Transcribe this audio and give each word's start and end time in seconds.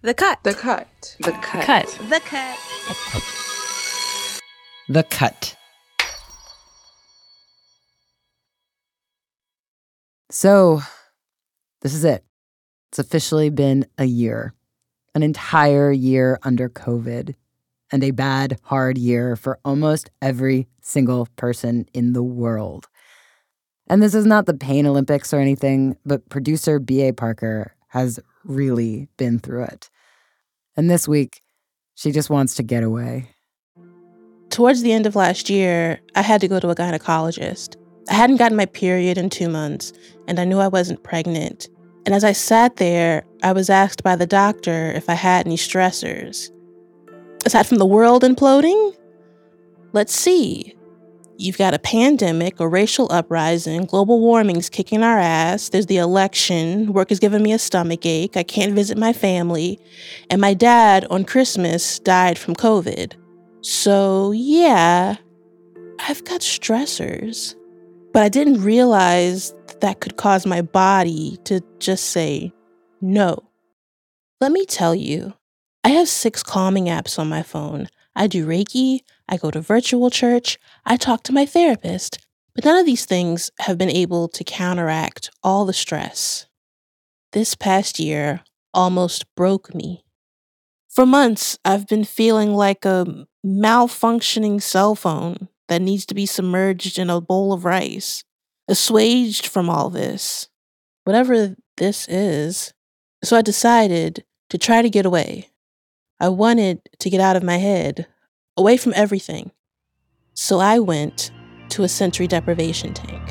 The 0.00 0.14
cut. 0.14 0.38
The 0.44 0.54
cut. 0.54 1.16
The 1.18 1.32
cut. 1.32 1.64
Cut. 1.64 1.86
The 2.08 2.20
cut. 2.20 2.58
The 4.88 5.02
Cut. 5.02 5.56
So, 10.30 10.82
this 11.82 11.94
is 11.94 12.04
it. 12.04 12.24
It's 12.90 13.00
officially 13.00 13.50
been 13.50 13.86
a 13.98 14.04
year, 14.04 14.54
an 15.16 15.24
entire 15.24 15.90
year 15.90 16.38
under 16.44 16.68
COVID, 16.68 17.34
and 17.90 18.04
a 18.04 18.12
bad, 18.12 18.60
hard 18.62 18.98
year 18.98 19.34
for 19.34 19.58
almost 19.64 20.10
every 20.22 20.68
single 20.80 21.26
person 21.34 21.86
in 21.92 22.12
the 22.12 22.22
world. 22.22 22.86
And 23.88 24.00
this 24.00 24.14
is 24.14 24.26
not 24.26 24.46
the 24.46 24.54
Pain 24.54 24.86
Olympics 24.86 25.34
or 25.34 25.40
anything, 25.40 25.96
but 26.06 26.28
producer 26.28 26.78
B.A. 26.78 27.12
Parker 27.12 27.74
has 27.88 28.20
really 28.44 29.08
been 29.16 29.38
through 29.38 29.64
it. 29.64 29.90
And 30.76 30.88
this 30.88 31.08
week, 31.08 31.40
she 31.94 32.12
just 32.12 32.30
wants 32.30 32.54
to 32.56 32.62
get 32.62 32.82
away. 32.82 33.30
Towards 34.50 34.82
the 34.82 34.92
end 34.92 35.06
of 35.06 35.16
last 35.16 35.50
year, 35.50 36.00
I 36.14 36.22
had 36.22 36.40
to 36.40 36.48
go 36.48 36.60
to 36.60 36.70
a 36.70 36.74
gynecologist. 36.74 37.76
I 38.08 38.14
hadn't 38.14 38.36
gotten 38.36 38.56
my 38.56 38.66
period 38.66 39.18
in 39.18 39.28
two 39.28 39.48
months, 39.48 39.92
and 40.26 40.38
I 40.38 40.44
knew 40.44 40.58
I 40.58 40.68
wasn't 40.68 41.02
pregnant. 41.02 41.68
And 42.06 42.14
as 42.14 42.24
I 42.24 42.32
sat 42.32 42.76
there, 42.76 43.24
I 43.42 43.52
was 43.52 43.68
asked 43.68 44.02
by 44.02 44.16
the 44.16 44.26
doctor 44.26 44.92
if 44.92 45.10
I 45.10 45.14
had 45.14 45.46
any 45.46 45.56
stressors. 45.56 46.50
Aside 47.44 47.66
from 47.66 47.78
the 47.78 47.86
world 47.86 48.22
imploding? 48.22 48.96
Let's 49.92 50.14
see. 50.14 50.77
You've 51.40 51.56
got 51.56 51.72
a 51.72 51.78
pandemic, 51.78 52.58
a 52.58 52.66
racial 52.66 53.06
uprising, 53.12 53.84
global 53.84 54.18
warming's 54.18 54.68
kicking 54.68 55.04
our 55.04 55.20
ass, 55.20 55.68
there's 55.68 55.86
the 55.86 55.98
election, 55.98 56.92
work 56.92 57.12
is 57.12 57.20
giving 57.20 57.44
me 57.44 57.52
a 57.52 57.60
stomach 57.60 58.04
ache, 58.04 58.36
I 58.36 58.42
can't 58.42 58.74
visit 58.74 58.98
my 58.98 59.12
family, 59.12 59.78
and 60.30 60.40
my 60.40 60.52
dad 60.52 61.06
on 61.10 61.24
Christmas 61.24 62.00
died 62.00 62.40
from 62.40 62.56
COVID. 62.56 63.12
So, 63.60 64.32
yeah, 64.32 65.14
I've 66.00 66.24
got 66.24 66.40
stressors. 66.40 67.54
But 68.12 68.24
I 68.24 68.28
didn't 68.28 68.62
realize 68.62 69.52
that, 69.68 69.80
that 69.80 70.00
could 70.00 70.16
cause 70.16 70.44
my 70.44 70.62
body 70.62 71.38
to 71.44 71.60
just 71.78 72.06
say 72.06 72.52
no. 73.00 73.44
Let 74.40 74.50
me 74.50 74.66
tell 74.66 74.92
you, 74.92 75.34
I 75.84 75.90
have 75.90 76.08
six 76.08 76.42
calming 76.42 76.86
apps 76.86 77.16
on 77.16 77.28
my 77.28 77.44
phone. 77.44 77.86
I 78.18 78.26
do 78.26 78.44
Reiki, 78.44 79.02
I 79.28 79.36
go 79.36 79.52
to 79.52 79.60
virtual 79.60 80.10
church, 80.10 80.58
I 80.84 80.96
talk 80.96 81.22
to 81.22 81.32
my 81.32 81.46
therapist, 81.46 82.18
but 82.52 82.64
none 82.64 82.76
of 82.76 82.84
these 82.84 83.06
things 83.06 83.52
have 83.60 83.78
been 83.78 83.90
able 83.90 84.26
to 84.30 84.42
counteract 84.42 85.30
all 85.44 85.64
the 85.64 85.72
stress. 85.72 86.46
This 87.32 87.54
past 87.54 88.00
year 88.00 88.40
almost 88.74 89.32
broke 89.36 89.72
me. 89.72 90.02
For 90.88 91.06
months, 91.06 91.60
I've 91.64 91.86
been 91.86 92.02
feeling 92.02 92.54
like 92.54 92.84
a 92.84 93.06
malfunctioning 93.46 94.60
cell 94.60 94.96
phone 94.96 95.46
that 95.68 95.80
needs 95.80 96.04
to 96.06 96.14
be 96.14 96.26
submerged 96.26 96.98
in 96.98 97.10
a 97.10 97.20
bowl 97.20 97.52
of 97.52 97.64
rice, 97.64 98.24
assuaged 98.66 99.46
from 99.46 99.70
all 99.70 99.90
this, 99.90 100.48
whatever 101.04 101.54
this 101.76 102.08
is. 102.08 102.74
So 103.22 103.36
I 103.36 103.42
decided 103.42 104.24
to 104.50 104.58
try 104.58 104.82
to 104.82 104.90
get 104.90 105.06
away. 105.06 105.50
I 106.20 106.28
wanted 106.28 106.80
to 106.98 107.10
get 107.10 107.20
out 107.20 107.36
of 107.36 107.44
my 107.44 107.58
head, 107.58 108.08
away 108.56 108.76
from 108.76 108.92
everything. 108.96 109.52
So 110.34 110.58
I 110.58 110.80
went 110.80 111.30
to 111.68 111.84
a 111.84 111.88
sensory 111.88 112.26
deprivation 112.26 112.92
tank. 112.92 113.22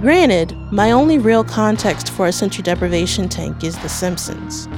Granted, 0.00 0.56
my 0.70 0.92
only 0.92 1.18
real 1.18 1.42
context 1.42 2.10
for 2.10 2.26
a 2.26 2.32
sensory 2.32 2.62
deprivation 2.62 3.28
tank 3.28 3.64
is 3.64 3.76
The 3.78 3.88
Simpsons. 3.88 4.68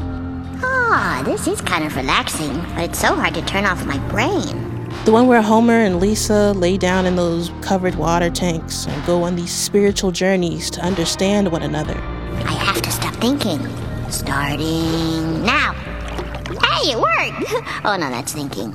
Ah, 0.62 1.22
this 1.26 1.46
is 1.46 1.60
kind 1.60 1.84
of 1.84 1.94
relaxing, 1.94 2.54
but 2.74 2.84
it's 2.84 2.98
so 2.98 3.14
hard 3.14 3.34
to 3.34 3.42
turn 3.42 3.66
off 3.66 3.84
my 3.84 3.98
brain. 4.08 4.88
The 5.04 5.12
one 5.12 5.26
where 5.26 5.42
Homer 5.42 5.80
and 5.80 6.00
Lisa 6.00 6.52
lay 6.52 6.78
down 6.78 7.04
in 7.04 7.16
those 7.16 7.50
covered 7.60 7.96
water 7.96 8.30
tanks 8.30 8.86
and 8.86 9.04
go 9.04 9.24
on 9.24 9.36
these 9.36 9.52
spiritual 9.52 10.10
journeys 10.10 10.70
to 10.70 10.80
understand 10.80 11.52
one 11.52 11.62
another. 11.62 11.98
I 12.46 12.52
have 12.52 12.80
to 12.80 12.90
stop 12.90 13.14
thinking. 13.16 13.60
Starting 14.10 15.42
now. 15.44 15.72
Hey, 15.72 16.92
it 16.92 16.96
worked! 16.96 17.52
oh 17.84 17.96
no, 17.98 18.08
that's 18.10 18.32
thinking. 18.32 18.74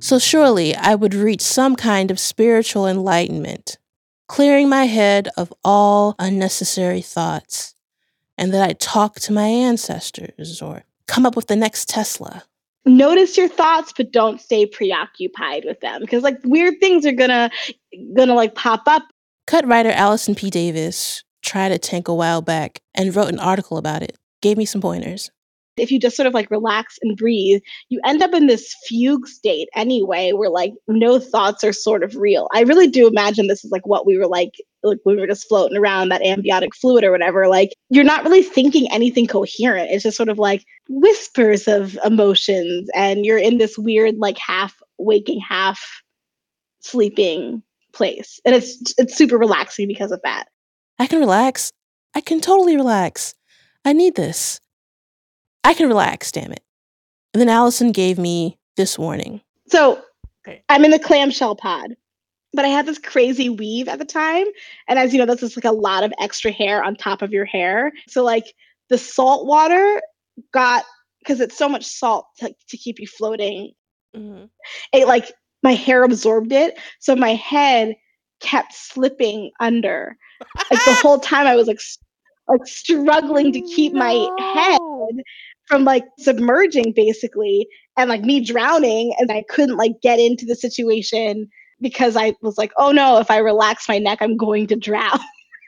So 0.00 0.18
surely 0.18 0.74
I 0.74 0.94
would 0.94 1.14
reach 1.14 1.42
some 1.42 1.76
kind 1.76 2.10
of 2.10 2.18
spiritual 2.18 2.86
enlightenment, 2.86 3.78
clearing 4.26 4.68
my 4.68 4.84
head 4.86 5.28
of 5.36 5.52
all 5.64 6.14
unnecessary 6.18 7.02
thoughts, 7.02 7.74
and 8.38 8.54
that 8.54 8.68
I'd 8.68 8.80
talk 8.80 9.16
to 9.20 9.32
my 9.32 9.46
ancestors 9.46 10.62
or 10.62 10.84
come 11.06 11.26
up 11.26 11.36
with 11.36 11.48
the 11.48 11.56
next 11.56 11.88
Tesla. 11.88 12.44
notice 12.86 13.36
your 13.36 13.48
thoughts 13.48 13.92
but 13.94 14.12
don't 14.12 14.40
stay 14.40 14.64
preoccupied 14.64 15.64
with 15.66 15.80
them 15.80 16.00
because 16.00 16.22
like 16.22 16.38
weird 16.44 16.74
things 16.80 17.04
are 17.04 17.12
gonna 17.12 17.50
gonna 18.16 18.34
like 18.34 18.54
pop 18.54 18.82
up 18.86 19.02
Cut 19.46 19.66
writer 19.66 19.90
Allison 19.90 20.34
P. 20.34 20.50
Davis 20.50 21.24
tried 21.48 21.72
a 21.72 21.78
tank 21.78 22.08
a 22.08 22.14
while 22.14 22.42
back 22.42 22.80
and 22.94 23.14
wrote 23.16 23.32
an 23.32 23.40
article 23.40 23.78
about 23.78 24.02
it, 24.02 24.16
gave 24.42 24.58
me 24.58 24.66
some 24.66 24.80
pointers. 24.80 25.30
if 25.78 25.90
you 25.90 25.98
just 25.98 26.16
sort 26.16 26.26
of 26.26 26.34
like 26.34 26.50
relax 26.50 26.98
and 27.02 27.16
breathe 27.16 27.60
you 27.88 28.00
end 28.04 28.20
up 28.22 28.34
in 28.34 28.48
this 28.48 28.74
fugue 28.86 29.26
state 29.26 29.68
anyway 29.76 30.32
where 30.32 30.50
like 30.50 30.74
no 30.88 31.18
thoughts 31.18 31.62
are 31.64 31.72
sort 31.72 32.02
of 32.02 32.16
real. 32.16 32.48
I 32.52 32.62
really 32.62 32.88
do 32.88 33.06
imagine 33.06 33.46
this 33.46 33.64
is 33.64 33.70
like 33.70 33.86
what 33.86 34.06
we 34.06 34.18
were 34.18 34.26
like 34.26 34.54
like 34.82 34.98
we 35.04 35.16
were 35.16 35.26
just 35.26 35.48
floating 35.48 35.76
around 35.76 36.08
that 36.08 36.22
amniotic 36.22 36.74
fluid 36.74 37.04
or 37.04 37.12
whatever 37.12 37.48
like 37.48 37.70
you're 37.90 38.04
not 38.04 38.24
really 38.24 38.42
thinking 38.42 38.90
anything 38.92 39.26
coherent. 39.26 39.90
It's 39.90 40.02
just 40.02 40.16
sort 40.16 40.28
of 40.28 40.38
like 40.38 40.64
whispers 40.88 41.66
of 41.68 41.98
emotions 42.04 42.90
and 42.94 43.24
you're 43.24 43.38
in 43.38 43.58
this 43.58 43.78
weird 43.78 44.16
like 44.18 44.38
half 44.38 44.74
waking 44.98 45.40
half 45.40 45.80
sleeping 46.80 47.62
place. 47.92 48.40
And 48.44 48.54
it's 48.54 48.94
it's 48.98 49.16
super 49.16 49.38
relaxing 49.38 49.88
because 49.88 50.12
of 50.12 50.20
that 50.24 50.46
I 50.98 51.06
can 51.06 51.20
relax. 51.20 51.72
I 52.14 52.20
can 52.20 52.40
totally 52.40 52.76
relax. 52.76 53.34
I 53.84 53.92
need 53.92 54.16
this. 54.16 54.60
I 55.64 55.74
can 55.74 55.88
relax, 55.88 56.32
damn 56.32 56.52
it. 56.52 56.62
And 57.32 57.40
then 57.40 57.48
Allison 57.48 57.92
gave 57.92 58.18
me 58.18 58.58
this 58.76 58.98
warning. 58.98 59.40
So 59.68 60.02
Okay. 60.48 60.62
I'm 60.68 60.84
in 60.84 60.90
the 60.90 60.98
clamshell 60.98 61.56
pod, 61.56 61.94
but 62.52 62.64
I 62.64 62.68
had 62.68 62.86
this 62.86 62.98
crazy 62.98 63.48
weave 63.48 63.88
at 63.88 63.98
the 63.98 64.04
time. 64.04 64.46
And 64.88 64.98
as 64.98 65.12
you 65.12 65.18
know, 65.18 65.26
this 65.26 65.42
is 65.42 65.56
like 65.56 65.64
a 65.64 65.72
lot 65.72 66.04
of 66.04 66.12
extra 66.18 66.50
hair 66.50 66.82
on 66.82 66.96
top 66.96 67.22
of 67.22 67.32
your 67.32 67.44
hair. 67.44 67.92
So 68.08 68.24
like 68.24 68.46
the 68.88 68.98
salt 68.98 69.46
water 69.46 70.00
got 70.52 70.84
because 71.18 71.40
it's 71.40 71.58
so 71.58 71.68
much 71.68 71.84
salt 71.84 72.26
to, 72.38 72.54
to 72.68 72.76
keep 72.76 72.98
you 72.98 73.06
floating. 73.06 73.72
Mm-hmm. 74.16 74.46
It 74.92 75.06
like 75.06 75.30
my 75.62 75.74
hair 75.74 76.04
absorbed 76.04 76.52
it. 76.52 76.78
So 77.00 77.14
my 77.14 77.34
head 77.34 77.96
kept 78.40 78.72
slipping 78.74 79.50
under. 79.60 80.16
Like 80.70 80.84
the 80.84 80.94
whole 80.94 81.18
time 81.18 81.46
I 81.48 81.56
was 81.56 81.66
like 81.66 81.80
like 82.46 82.66
struggling 82.66 83.52
to 83.52 83.60
keep 83.60 83.92
my 83.92 84.28
head 84.54 84.78
from 85.66 85.84
like 85.84 86.04
submerging 86.18 86.92
basically 86.94 87.66
and 87.96 88.08
like 88.08 88.22
me 88.22 88.40
drowning 88.40 89.14
and 89.18 89.30
I 89.30 89.44
couldn't 89.48 89.76
like 89.76 90.00
get 90.02 90.18
into 90.18 90.46
the 90.46 90.54
situation 90.54 91.48
because 91.80 92.16
I 92.16 92.34
was 92.40 92.58
like, 92.58 92.72
oh 92.76 92.90
no, 92.92 93.18
if 93.18 93.30
I 93.30 93.38
relax 93.38 93.88
my 93.88 93.98
neck, 93.98 94.18
I'm 94.20 94.36
going 94.36 94.66
to 94.68 94.76
drown 94.76 95.18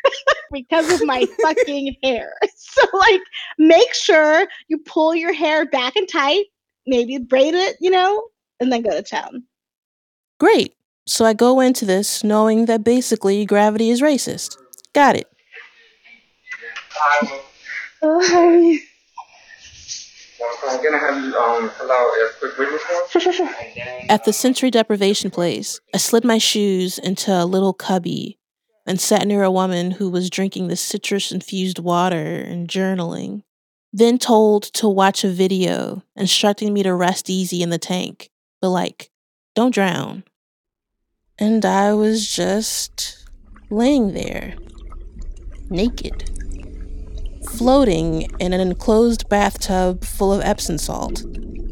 because 0.53 0.91
of 0.92 1.06
my 1.06 1.26
fucking 1.42 1.97
hair. 2.03 2.32
So 2.56 2.82
like 2.97 3.20
make 3.59 3.92
sure 3.94 4.47
you 4.69 4.78
pull 4.86 5.14
your 5.14 5.32
hair 5.32 5.66
back 5.66 5.97
and 5.97 6.09
tight, 6.09 6.47
maybe 6.86 7.19
braid 7.19 7.54
it, 7.54 7.76
you 7.80 7.91
know, 7.91 8.25
and 8.59 8.72
then 8.72 8.82
go 8.82 8.91
to 8.91 9.03
town. 9.03 9.44
Great. 10.38 10.75
So 11.10 11.25
I 11.25 11.32
go 11.32 11.59
into 11.59 11.84
this 11.84 12.22
knowing 12.22 12.66
that 12.66 12.84
basically 12.84 13.44
gravity 13.44 13.91
is 13.91 14.00
racist. 14.00 14.56
Got 14.93 15.16
it. 15.16 15.26
Oh, 18.01 18.78
I'm 20.68 20.83
gonna 20.84 20.98
have 21.01 21.24
you 21.24 21.34
um 21.34 21.68
a 21.68 22.28
quick 22.39 22.80
sure, 23.10 23.21
sure, 23.21 23.33
sure. 23.33 23.51
At 24.09 24.24
the 24.24 24.33
sensory 24.33 24.71
deprivation 24.71 25.33
place, 25.33 25.80
I 25.92 25.98
slid 25.98 26.24
my 26.24 26.39
shoes 26.39 26.97
into 26.97 27.33
a 27.33 27.45
little 27.45 27.72
cubby 27.72 28.39
and 28.86 29.01
sat 29.01 29.27
near 29.27 29.42
a 29.42 29.51
woman 29.51 29.91
who 29.91 30.10
was 30.10 30.30
drinking 30.30 30.68
the 30.68 30.77
citrus 30.77 31.33
infused 31.33 31.80
water 31.80 32.36
and 32.36 32.68
journaling. 32.68 33.42
Then 33.92 34.16
told 34.16 34.62
to 34.74 34.89
watch 34.89 35.24
a 35.24 35.28
video 35.28 36.04
instructing 36.15 36.72
me 36.72 36.84
to 36.84 36.95
rest 36.95 37.28
easy 37.28 37.62
in 37.62 37.71
the 37.71 37.78
tank, 37.78 38.30
but 38.60 38.71
like, 38.71 39.10
don't 39.57 39.74
drown. 39.74 40.22
And 41.41 41.65
I 41.65 41.95
was 41.95 42.28
just 42.28 43.28
laying 43.71 44.13
there, 44.13 44.54
naked, 45.71 46.31
floating 47.57 48.31
in 48.39 48.53
an 48.53 48.60
enclosed 48.60 49.28
bathtub 49.28 50.04
full 50.04 50.33
of 50.33 50.42
Epsom 50.42 50.78
salt 50.78 51.25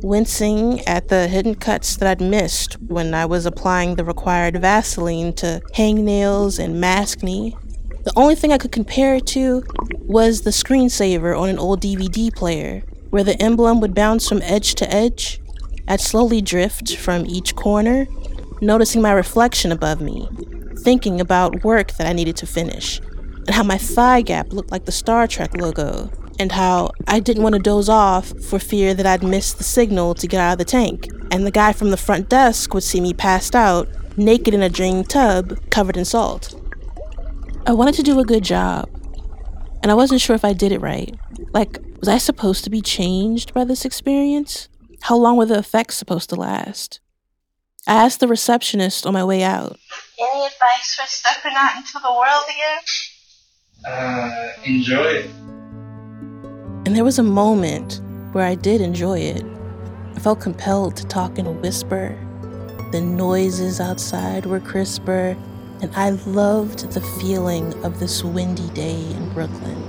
wincing 0.02 0.80
at 0.86 1.08
the 1.08 1.28
hidden 1.28 1.54
cuts 1.54 1.96
that 1.96 2.08
I'd 2.08 2.20
missed 2.20 2.74
when 2.82 3.14
I 3.14 3.26
was 3.26 3.46
applying 3.46 3.96
the 3.96 4.04
required 4.04 4.60
Vaseline 4.60 5.32
to 5.34 5.60
hangnails 5.74 6.62
and 6.62 6.82
maskne. 6.82 7.56
The 8.04 8.12
only 8.16 8.34
thing 8.34 8.52
I 8.52 8.58
could 8.58 8.72
compare 8.72 9.16
it 9.16 9.26
to 9.28 9.64
was 9.92 10.42
the 10.42 10.50
screensaver 10.50 11.38
on 11.38 11.48
an 11.48 11.58
old 11.58 11.82
DVD 11.82 12.34
player 12.34 12.82
where 13.10 13.24
the 13.24 13.40
emblem 13.42 13.80
would 13.80 13.94
bounce 13.94 14.28
from 14.28 14.42
edge 14.42 14.74
to 14.76 14.92
edge. 14.92 15.40
I'd 15.86 16.00
slowly 16.00 16.40
drift 16.40 16.96
from 16.96 17.26
each 17.26 17.56
corner, 17.56 18.06
noticing 18.60 19.02
my 19.02 19.12
reflection 19.12 19.72
above 19.72 20.00
me, 20.00 20.28
thinking 20.78 21.20
about 21.20 21.64
work 21.64 21.92
that 21.94 22.06
I 22.06 22.12
needed 22.12 22.36
to 22.36 22.46
finish, 22.46 23.00
and 23.00 23.50
how 23.50 23.62
my 23.62 23.78
thigh 23.78 24.22
gap 24.22 24.52
looked 24.52 24.70
like 24.70 24.84
the 24.84 24.92
Star 24.92 25.26
Trek 25.26 25.56
logo, 25.56 26.10
and 26.38 26.52
how 26.52 26.90
I 27.06 27.20
didn't 27.20 27.42
want 27.42 27.54
to 27.54 27.60
doze 27.60 27.88
off 27.88 28.32
for 28.44 28.58
fear 28.58 28.94
that 28.94 29.06
I'd 29.06 29.22
miss 29.22 29.52
the 29.52 29.64
signal 29.64 30.14
to 30.14 30.26
get 30.26 30.40
out 30.40 30.52
of 30.52 30.58
the 30.58 30.64
tank, 30.64 31.08
and 31.30 31.46
the 31.46 31.50
guy 31.50 31.72
from 31.72 31.90
the 31.90 31.96
front 31.96 32.28
desk 32.28 32.72
would 32.74 32.82
see 32.82 33.00
me 33.00 33.12
passed 33.12 33.56
out, 33.56 33.88
naked 34.16 34.54
in 34.54 34.62
a 34.62 34.68
drain 34.68 35.04
tub 35.04 35.58
covered 35.70 35.96
in 35.96 36.04
salt. 36.04 36.54
I 37.66 37.72
wanted 37.72 37.94
to 37.96 38.02
do 38.02 38.18
a 38.20 38.24
good 38.24 38.44
job, 38.44 38.88
and 39.82 39.90
I 39.90 39.94
wasn't 39.94 40.20
sure 40.20 40.36
if 40.36 40.44
I 40.44 40.52
did 40.52 40.72
it 40.72 40.80
right. 40.80 41.14
Like, 41.52 41.78
was 42.00 42.08
I 42.08 42.18
supposed 42.18 42.64
to 42.64 42.70
be 42.70 42.80
changed 42.80 43.52
by 43.52 43.64
this 43.64 43.84
experience? 43.84 44.68
How 45.02 45.16
long 45.16 45.36
were 45.36 45.46
the 45.46 45.58
effects 45.58 45.96
supposed 45.96 46.30
to 46.30 46.36
last? 46.36 47.00
I 47.88 48.04
asked 48.04 48.20
the 48.20 48.28
receptionist 48.28 49.06
on 49.06 49.14
my 49.14 49.24
way 49.24 49.42
out. 49.42 49.78
Any 50.20 50.44
advice 50.44 50.94
for 50.94 51.06
stepping 51.06 51.54
out 51.56 51.74
into 51.74 51.94
the 51.94 52.12
world 52.12 52.44
again? 52.44 52.82
Uh, 53.86 54.52
enjoy 54.62 55.04
it. 55.04 55.30
And 56.84 56.94
there 56.94 57.04
was 57.04 57.18
a 57.18 57.22
moment 57.22 58.02
where 58.32 58.44
I 58.44 58.56
did 58.56 58.82
enjoy 58.82 59.20
it. 59.20 59.42
I 60.14 60.18
felt 60.18 60.38
compelled 60.38 60.96
to 60.98 61.06
talk 61.06 61.38
in 61.38 61.46
a 61.46 61.50
whisper. 61.50 62.14
The 62.92 63.00
noises 63.00 63.80
outside 63.80 64.44
were 64.44 64.60
crisper, 64.60 65.34
and 65.80 65.90
I 65.96 66.10
loved 66.10 66.92
the 66.92 67.00
feeling 67.00 67.72
of 67.84 68.00
this 68.00 68.22
windy 68.22 68.68
day 68.74 69.00
in 69.00 69.32
Brooklyn. 69.32 69.82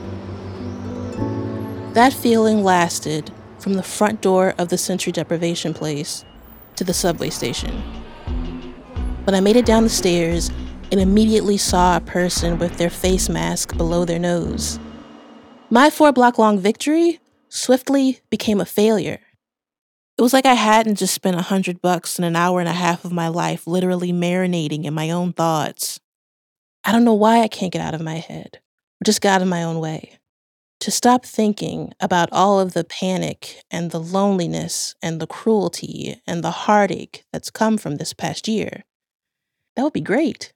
That 1.96 2.14
feeling 2.14 2.64
lasted 2.64 3.34
from 3.58 3.74
the 3.74 3.84
front 3.84 4.22
door 4.22 4.54
of 4.58 4.70
the 4.70 4.78
sensory 4.78 5.12
deprivation 5.12 5.74
place 5.74 6.24
to 6.80 6.84
the 6.86 6.94
subway 6.94 7.30
station. 7.30 7.76
When 9.26 9.36
I 9.36 9.42
made 9.42 9.58
it 9.58 9.66
down 9.66 9.84
the 9.84 9.90
stairs 9.90 10.50
and 10.92 11.00
immediately 11.00 11.58
saw 11.58 11.98
a 11.98 12.02
person 12.02 12.58
with 12.58 12.78
their 12.78 12.90
face 12.90 13.30
mask 13.30 13.76
below 13.78 14.06
their 14.06 14.18
nose. 14.18 14.80
My 15.70 15.90
four 15.90 16.12
block 16.14 16.40
long 16.40 16.58
victory 16.58 17.20
swiftly 17.50 18.22
became 18.30 18.62
a 18.62 18.66
failure. 18.66 19.20
It 20.18 20.22
was 20.22 20.34
like 20.34 20.46
I 20.46 20.54
hadn't 20.54 20.96
just 20.96 21.14
spent 21.14 21.38
a 21.38 21.44
hundred 21.44 21.82
bucks 21.82 22.18
and 22.18 22.26
an 22.26 22.38
hour 22.38 22.62
and 22.62 22.70
a 22.70 22.74
half 22.74 23.04
of 23.04 23.12
my 23.12 23.28
life 23.28 23.68
literally 23.68 24.12
marinating 24.12 24.86
in 24.86 24.94
my 24.94 25.12
own 25.12 25.34
thoughts. 25.34 26.00
I 26.86 26.94
don't 26.94 27.06
know 27.06 27.14
why 27.14 27.42
I 27.42 27.50
can't 27.50 27.74
get 27.74 27.82
out 27.82 27.94
of 27.94 28.02
my 28.02 28.16
head, 28.16 28.60
or 29.02 29.04
just 29.06 29.22
got 29.22 29.42
in 29.42 29.50
my 29.50 29.64
own 29.64 29.80
way 29.80 30.19
to 30.80 30.92
stop 30.92 31.26
thinking 31.26 31.94
about 32.00 32.30
all 32.32 32.60
of 32.60 32.74
the 32.74 32.84
panic 32.84 33.64
and 33.70 33.92
the 33.92 34.00
loneliness 34.00 34.96
and 35.02 35.20
the 35.20 35.28
cruelty 35.28 36.22
and 36.26 36.44
the 36.44 36.52
heartache 36.52 37.26
that's 37.34 37.52
come 37.52 37.78
from 37.78 37.98
this 37.98 38.14
past 38.14 38.48
year. 38.48 38.86
That 39.76 39.84
would 39.84 39.94
be 39.94 40.02
great. 40.02 40.54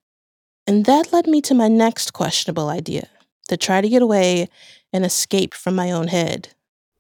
And 0.66 0.86
that 0.86 1.12
led 1.12 1.28
me 1.28 1.42
to 1.42 1.54
my 1.54 1.68
next 1.68 2.14
questionable 2.14 2.70
idea 2.70 3.10
to 3.50 3.58
try 3.58 3.81
to 3.81 3.90
get 3.90 4.02
away 4.02 4.48
and 4.94 5.04
escape 5.04 5.54
from 5.54 5.75
my 5.75 5.92
own 5.92 6.08
head. 6.08 6.50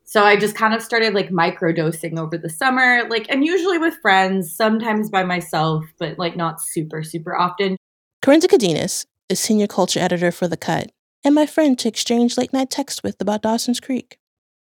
So 0.03 0.23
I 0.23 0.35
just 0.35 0.55
kind 0.55 0.73
of 0.73 0.81
started 0.81 1.13
like 1.13 1.29
microdosing 1.29 2.19
over 2.19 2.37
the 2.37 2.49
summer, 2.49 3.07
like, 3.09 3.25
and 3.29 3.45
usually 3.45 3.77
with 3.77 3.95
friends, 4.01 4.53
sometimes 4.53 5.09
by 5.09 5.23
myself, 5.23 5.85
but 5.97 6.19
like 6.19 6.35
not 6.35 6.61
super, 6.61 7.03
super 7.03 7.35
often. 7.35 7.77
Kerensa 8.23 8.47
Cadenas 8.47 9.05
is 9.29 9.39
senior 9.39 9.67
culture 9.67 9.99
editor 9.99 10.31
for 10.31 10.47
The 10.47 10.57
Cut 10.57 10.91
and 11.23 11.33
my 11.33 11.45
friend 11.45 11.77
to 11.79 11.87
exchange 11.87 12.37
late 12.37 12.53
night 12.53 12.69
texts 12.69 13.01
with 13.03 13.19
about 13.21 13.41
Dawson's 13.41 13.79
Creek. 13.79 14.17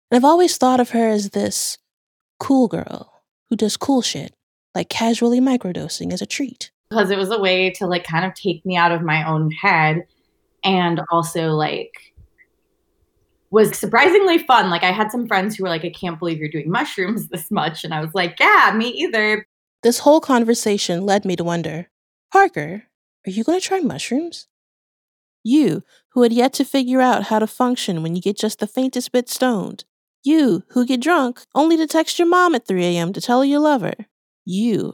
And 0.10 0.18
I've 0.18 0.25
always 0.30 0.57
thought 0.57 0.80
of 0.80 0.92
her 0.92 1.10
as 1.10 1.31
this 1.31 1.78
cool 2.40 2.68
girl 2.68 3.24
who 3.50 3.56
does 3.56 3.78
cool 3.78 4.02
shit, 4.02 4.34
like 4.74 4.90
casually 4.90 5.40
microdosing 5.40 6.13
as 6.13 6.22
a 6.22 6.25
treat. 6.25 6.72
Because 6.90 7.10
it 7.10 7.18
was 7.18 7.31
a 7.31 7.40
way 7.40 7.72
to 7.72 7.88
like 7.88 8.06
kind 8.06 8.25
of 8.25 8.34
take 8.34 8.66
me 8.66 8.78
out 8.78 8.92
of 8.92 9.02
my 9.02 9.28
own 9.28 9.52
head 9.52 10.06
and 10.63 11.02
also 11.12 11.50
like 11.50 11.92
was 13.51 13.78
surprisingly 13.78 14.38
fun. 14.40 14.69
Like 14.69 14.84
I 14.84 14.92
had 14.92 15.12
some 15.12 15.28
friends 15.28 15.56
who 15.56 15.63
were 15.63 15.69
like, 15.69 15.86
I 15.86 15.90
can't 15.90 16.19
believe 16.19 16.38
you're 16.38 16.50
doing 16.50 16.69
mushrooms 16.69 17.28
this 17.30 17.50
much. 17.51 17.84
And 17.84 17.94
I 17.94 18.01
was 18.01 18.13
like, 18.13 18.40
yeah, 18.40 18.74
me 18.75 18.90
either. 18.90 19.48
This 19.84 20.00
whole 20.00 20.19
conversation 20.19 21.06
led 21.06 21.25
me 21.25 21.36
to 21.36 21.44
wonder 21.44 21.90
Parker, 22.31 22.84
are 23.25 23.31
you 23.31 23.44
going 23.44 23.60
to 23.60 23.66
try 23.66 23.80
mushrooms? 23.80 24.48
You, 25.45 25.83
who 26.09 26.24
had 26.24 26.33
yet 26.33 26.53
to 26.53 26.65
figure 26.65 27.01
out 27.01 27.25
how 27.25 27.38
to 27.38 27.45
function 27.45 28.01
when 28.01 28.15
you 28.15 28.21
get 28.21 28.36
just 28.36 28.57
the 28.57 28.65
faintest 28.65 29.12
bit 29.12 29.30
stoned. 29.30 29.86
You, 30.24 30.63
who 30.69 30.88
get 30.88 31.01
drunk 31.01 31.44
only 31.53 31.77
to 31.77 31.86
text 31.86 32.18
your 32.18 32.27
mom 32.27 32.56
at 32.56 32.65
3 32.65 32.83
a.m. 32.83 33.13
to 33.13 33.21
tell 33.21 33.42
her 33.42 33.45
you 33.45 33.59
love 33.59 33.81
her. 33.81 33.94
You 34.44 34.92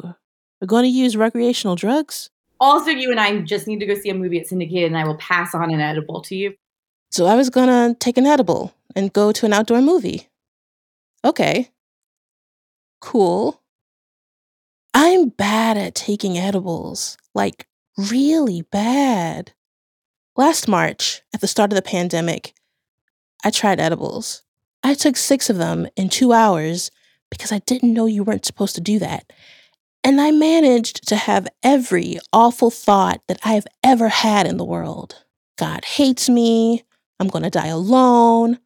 are 0.61 0.67
going 0.67 0.83
to 0.83 0.89
use 0.89 1.15
recreational 1.15 1.77
drugs? 1.77 2.29
Also, 2.59 2.89
you 2.89 3.11
and 3.11 3.19
I 3.19 3.39
just 3.39 3.65
need 3.65 3.79
to 3.79 3.85
go 3.85 3.95
see 3.95 4.09
a 4.09 4.13
movie 4.13 4.41
at 4.41 4.47
Syndicated, 4.47 4.91
and 4.91 4.97
I 4.97 5.05
will 5.05 5.15
pass 5.15 5.55
on 5.55 5.73
an 5.73 5.79
edible 5.79 6.21
to 6.23 6.35
you. 6.35 6.53
So 7.11 7.27
I 7.27 7.35
was 7.35 7.49
going 7.49 7.69
to 7.69 7.97
take 7.97 8.17
an 8.17 8.27
edible 8.27 8.73
and 8.93 9.13
go 9.13 9.31
to 9.31 9.45
an 9.45 9.53
outdoor 9.53 9.81
movie. 9.81 10.27
Okay. 11.23 11.69
Cool. 12.99 13.61
I'm 14.93 15.29
bad 15.29 15.77
at 15.77 15.95
taking 15.95 16.37
edibles. 16.37 17.17
Like, 17.33 17.67
really 17.97 18.63
bad. 18.63 19.53
Last 20.37 20.65
March, 20.65 21.21
at 21.33 21.41
the 21.41 21.47
start 21.47 21.73
of 21.73 21.75
the 21.75 21.81
pandemic, 21.81 22.53
I 23.43 23.49
tried 23.49 23.81
edibles. 23.81 24.43
I 24.81 24.93
took 24.93 25.17
six 25.17 25.49
of 25.49 25.57
them 25.57 25.87
in 25.97 26.07
two 26.07 26.31
hours 26.31 26.89
because 27.29 27.51
I 27.51 27.59
didn't 27.59 27.93
know 27.93 28.05
you 28.05 28.23
weren't 28.23 28.45
supposed 28.45 28.75
to 28.75 28.81
do 28.81 28.97
that. 28.99 29.33
And 30.05 30.21
I 30.21 30.31
managed 30.31 31.05
to 31.09 31.17
have 31.17 31.49
every 31.61 32.17
awful 32.31 32.71
thought 32.71 33.21
that 33.27 33.39
I 33.43 33.53
have 33.53 33.67
ever 33.83 34.07
had 34.07 34.47
in 34.47 34.55
the 34.55 34.63
world. 34.63 35.25
God 35.57 35.83
hates 35.83 36.29
me. 36.29 36.83
I'm 37.19 37.27
going 37.27 37.43
to 37.43 37.49
die 37.49 37.67
alone. 37.67 38.57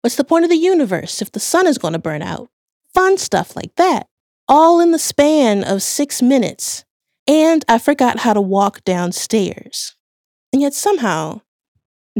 What's 0.00 0.16
the 0.16 0.24
point 0.24 0.44
of 0.44 0.50
the 0.50 0.56
universe 0.56 1.20
if 1.20 1.30
the 1.32 1.38
sun 1.38 1.66
is 1.66 1.76
going 1.76 1.92
to 1.92 1.98
burn 1.98 2.22
out? 2.22 2.48
Fun 2.94 3.18
stuff 3.18 3.54
like 3.54 3.76
that. 3.76 4.08
All 4.48 4.80
in 4.80 4.90
the 4.90 4.98
span 4.98 5.64
of 5.64 5.82
six 5.82 6.22
minutes. 6.22 6.86
And 7.26 7.62
I 7.68 7.78
forgot 7.78 8.20
how 8.20 8.32
to 8.32 8.40
walk 8.40 8.82
downstairs. 8.84 9.94
And 10.52 10.60
yet 10.60 10.74
somehow, 10.74 11.42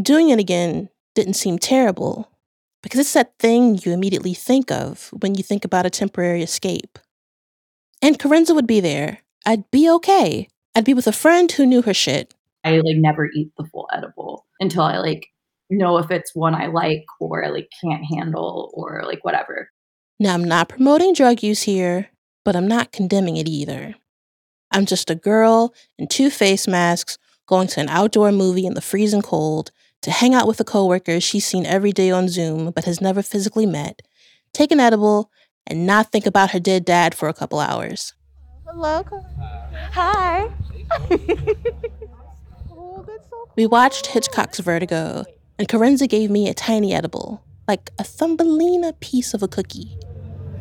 doing 0.00 0.30
it 0.30 0.38
again 0.38 0.88
didn't 1.14 1.34
seem 1.34 1.58
terrible 1.58 2.30
because 2.82 3.00
it's 3.00 3.12
that 3.12 3.38
thing 3.38 3.78
you 3.84 3.92
immediately 3.92 4.34
think 4.34 4.70
of 4.70 5.10
when 5.20 5.34
you 5.34 5.42
think 5.42 5.64
about 5.64 5.86
a 5.86 5.90
temporary 5.90 6.42
escape. 6.42 6.98
And 8.02 8.18
Kerensa 8.18 8.54
would 8.54 8.66
be 8.66 8.80
there. 8.80 9.18
I'd 9.44 9.70
be 9.70 9.90
okay. 9.90 10.48
I'd 10.74 10.84
be 10.84 10.94
with 10.94 11.06
a 11.06 11.12
friend 11.12 11.50
who 11.50 11.66
knew 11.66 11.82
her 11.82 11.94
shit. 11.94 12.34
I 12.64 12.76
like 12.78 12.96
never 12.96 13.28
eat 13.34 13.52
the 13.58 13.64
full 13.64 13.88
edible 13.92 14.46
until 14.60 14.82
I 14.82 14.98
like 14.98 15.28
know 15.70 15.98
if 15.98 16.10
it's 16.10 16.34
one 16.34 16.54
I 16.54 16.66
like 16.66 17.04
or 17.20 17.44
I 17.44 17.48
like 17.48 17.70
can't 17.82 18.04
handle 18.04 18.70
or 18.74 19.02
like 19.06 19.24
whatever. 19.24 19.70
Now, 20.18 20.34
I'm 20.34 20.44
not 20.44 20.68
promoting 20.68 21.14
drug 21.14 21.42
use 21.42 21.62
here, 21.62 22.10
but 22.44 22.56
I'm 22.56 22.68
not 22.68 22.92
condemning 22.92 23.36
it 23.36 23.48
either. 23.48 23.94
I'm 24.70 24.86
just 24.86 25.10
a 25.10 25.14
girl 25.14 25.74
in 25.98 26.08
two 26.08 26.30
face 26.30 26.68
masks 26.68 27.18
going 27.50 27.66
to 27.66 27.80
an 27.80 27.88
outdoor 27.88 28.30
movie 28.30 28.64
in 28.64 28.74
the 28.74 28.80
freezing 28.80 29.20
cold, 29.20 29.72
to 30.02 30.10
hang 30.12 30.34
out 30.34 30.46
with 30.46 30.60
a 30.60 30.64
coworker 30.64 31.20
she's 31.20 31.44
seen 31.44 31.66
every 31.66 31.92
day 31.92 32.10
on 32.10 32.28
Zoom 32.28 32.70
but 32.70 32.84
has 32.84 33.00
never 33.00 33.22
physically 33.22 33.66
met, 33.66 34.00
take 34.54 34.70
an 34.70 34.78
edible, 34.78 35.30
and 35.66 35.84
not 35.84 36.12
think 36.12 36.26
about 36.26 36.52
her 36.52 36.60
dead 36.60 36.84
dad 36.84 37.12
for 37.12 37.28
a 37.28 37.34
couple 37.34 37.58
hours. 37.58 38.14
Hello. 38.66 39.02
Hi. 39.92 40.48
we 43.56 43.66
watched 43.66 44.06
Hitchcock's 44.06 44.60
Vertigo, 44.60 45.24
and 45.58 45.66
Kerensa 45.66 46.08
gave 46.08 46.30
me 46.30 46.48
a 46.48 46.54
tiny 46.54 46.94
edible, 46.94 47.42
like 47.66 47.90
a 47.98 48.04
Thumbelina 48.04 48.92
piece 49.00 49.34
of 49.34 49.42
a 49.42 49.48
cookie. 49.48 49.98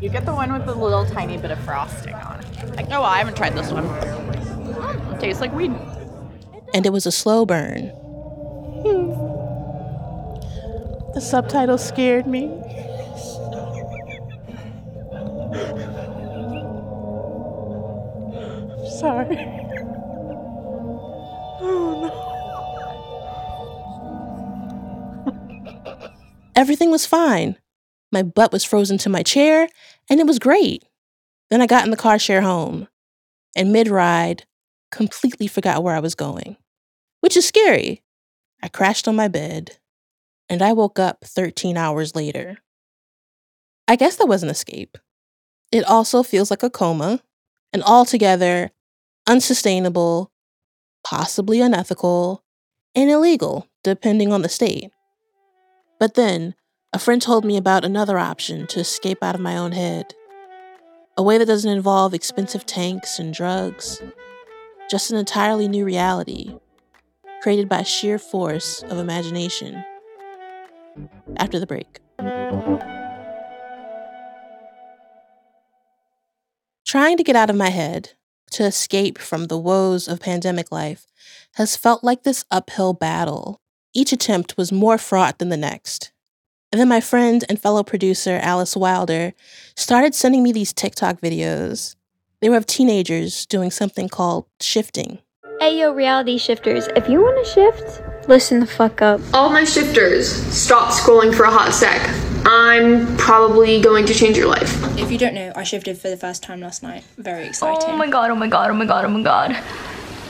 You 0.02 0.10
get 0.10 0.26
the 0.26 0.34
one 0.34 0.52
with 0.52 0.66
the 0.66 0.74
little 0.74 1.06
tiny 1.06 1.38
bit 1.38 1.52
of 1.52 1.60
frosting 1.60 2.16
on 2.16 2.40
it. 2.40 2.76
Like, 2.76 2.88
oh, 2.88 3.02
well, 3.02 3.04
I 3.04 3.20
haven't 3.20 3.38
tried 3.38 3.54
this 3.54 3.72
one. 3.72 3.86
Mm, 3.86 5.20
tastes 5.20 5.40
like 5.40 5.54
weed 5.54 5.72
and 6.74 6.86
it 6.86 6.94
was 6.94 7.06
a 7.06 7.12
slow 7.12 7.46
burn. 7.46 7.92
The 11.14 11.22
subtitle 11.22 11.78
scared 11.78 12.28
me. 12.28 12.46
I'm 18.72 18.90
sorry. 19.00 19.38
Oh 21.62 22.00
no. 22.02 22.12
Everything 26.56 26.92
was 26.92 27.06
fine. 27.06 27.58
My 28.12 28.24
butt 28.24 28.52
was 28.52 28.64
frozen 28.64 28.98
to 29.00 29.10
my 29.10 29.24
chair, 29.24 29.68
and 30.10 30.20
it 30.20 30.28
was 30.28 30.40
great. 30.40 30.84
Then 31.50 31.62
I 31.62 31.68
got 31.68 31.86
in 31.86 31.92
the 31.92 31.98
car 31.98 32.20
share 32.20 32.42
home, 32.42 32.88
and 33.56 33.74
mid 33.74 33.88
ride, 33.88 34.46
completely 34.92 35.48
forgot 35.48 35.84
where 35.84 35.96
I 35.96 36.00
was 36.00 36.16
going, 36.16 36.58
which 37.20 37.38
is 37.38 37.48
scary. 37.48 38.02
I 38.62 38.68
crashed 38.68 39.08
on 39.08 39.16
my 39.16 39.28
bed 39.28 39.78
and 40.50 40.62
I 40.62 40.74
woke 40.74 40.98
up 41.00 41.24
13 41.24 41.78
hours 41.78 42.16
later. 42.16 42.58
I 43.88 43.96
guess 43.96 44.16
that 44.18 44.28
was 44.28 44.44
an 44.44 44.50
escape. 44.50 44.98
It 45.72 45.86
also 45.86 46.24
feels 46.24 46.50
like 46.50 46.64
a 46.64 46.70
coma, 46.70 47.22
and 47.72 47.84
altogether 47.84 48.72
unsustainable, 49.28 50.32
possibly 51.04 51.62
unethical, 51.62 52.44
and 52.96 53.10
illegal, 53.10 53.68
depending 53.84 54.34
on 54.34 54.42
the 54.42 54.50
state. 54.50 54.92
But 56.00 56.16
then, 56.16 56.56
a 56.92 57.00
friend 57.00 57.22
told 57.22 57.46
me 57.46 57.56
about 57.56 57.86
another 57.86 58.18
option 58.18 58.66
to 58.68 58.80
escape 58.80 59.22
out 59.22 59.36
of 59.36 59.42
my 59.42 59.56
own 59.56 59.74
head. 59.74 60.16
A 61.16 61.22
way 61.22 61.38
that 61.38 61.46
doesn't 61.46 61.72
involve 61.72 62.16
expensive 62.16 62.66
tanks 62.66 63.20
and 63.20 63.34
drugs, 63.34 64.02
just 64.90 65.12
an 65.12 65.18
entirely 65.18 65.68
new 65.68 65.86
reality, 65.86 66.56
created 67.42 67.70
by 67.70 67.84
sheer 67.84 68.20
force 68.20 68.84
of 68.84 68.98
imagination. 68.98 69.84
After 71.38 71.60
the 71.60 71.68
break. 71.68 72.00
Trying 76.86 77.18
to 77.18 77.24
get 77.24 77.36
out 77.36 77.50
of 77.50 77.56
my 77.56 77.70
head, 77.70 78.14
to 78.52 78.64
escape 78.64 79.18
from 79.18 79.46
the 79.46 79.58
woes 79.58 80.08
of 80.08 80.20
pandemic 80.20 80.72
life, 80.72 81.06
has 81.54 81.78
felt 81.78 82.04
like 82.04 82.24
this 82.24 82.46
uphill 82.50 82.94
battle. 82.94 83.62
Each 83.94 84.12
attempt 84.12 84.58
was 84.58 84.72
more 84.72 84.98
fraught 84.98 85.40
than 85.40 85.50
the 85.50 85.58
next. 85.58 86.12
And 86.72 86.80
then 86.80 86.88
my 86.88 87.02
friend 87.02 87.44
and 87.50 87.60
fellow 87.60 87.84
producer, 87.84 88.40
Alice 88.42 88.76
Wilder, 88.76 89.34
started 89.76 90.14
sending 90.14 90.44
me 90.44 90.52
these 90.52 90.74
TikTok 90.74 91.20
videos. 91.22 91.96
They 92.42 92.50
were 92.50 92.58
of 92.58 92.66
teenagers 92.66 93.46
doing 93.46 93.72
something 93.72 94.08
called 94.10 94.46
shifting. 94.60 95.20
Hey 95.62 95.78
yo, 95.78 95.92
reality 95.92 96.38
shifters, 96.38 96.88
if 96.96 97.10
you 97.10 97.20
want 97.20 97.46
to 97.46 97.52
shift, 97.52 98.02
listen 98.30 98.62
the 98.62 98.66
fuck 98.66 99.02
up. 99.02 99.20
All 99.34 99.50
my 99.50 99.66
shifters, 99.66 100.32
stop 100.32 100.90
scrolling 100.94 101.36
for 101.36 101.44
a 101.44 101.52
hot 101.52 101.74
sec. 101.74 102.00
I'm 102.46 103.18
probably 103.18 103.82
going 103.82 104.06
to 104.06 104.14
change 104.14 104.38
your 104.38 104.48
life. 104.48 104.82
If 104.98 105.12
you 105.12 105.18
don't 105.18 105.34
know, 105.34 105.52
I 105.58 105.64
shifted 105.64 105.98
for 105.98 106.10
the 106.10 106.16
first 106.16 106.44
time 106.44 106.62
last 106.62 106.82
night. 106.82 107.04
Very 107.18 107.46
exciting. 107.48 107.90
Oh 107.90 107.98
my 107.98 108.08
god, 108.08 108.32
oh 108.32 108.36
my 108.36 108.48
god, 108.48 108.72
oh 108.72 108.74
my 108.74 108.86
god, 108.86 109.04
oh 109.04 109.10
my 109.10 109.22
god. 109.22 109.62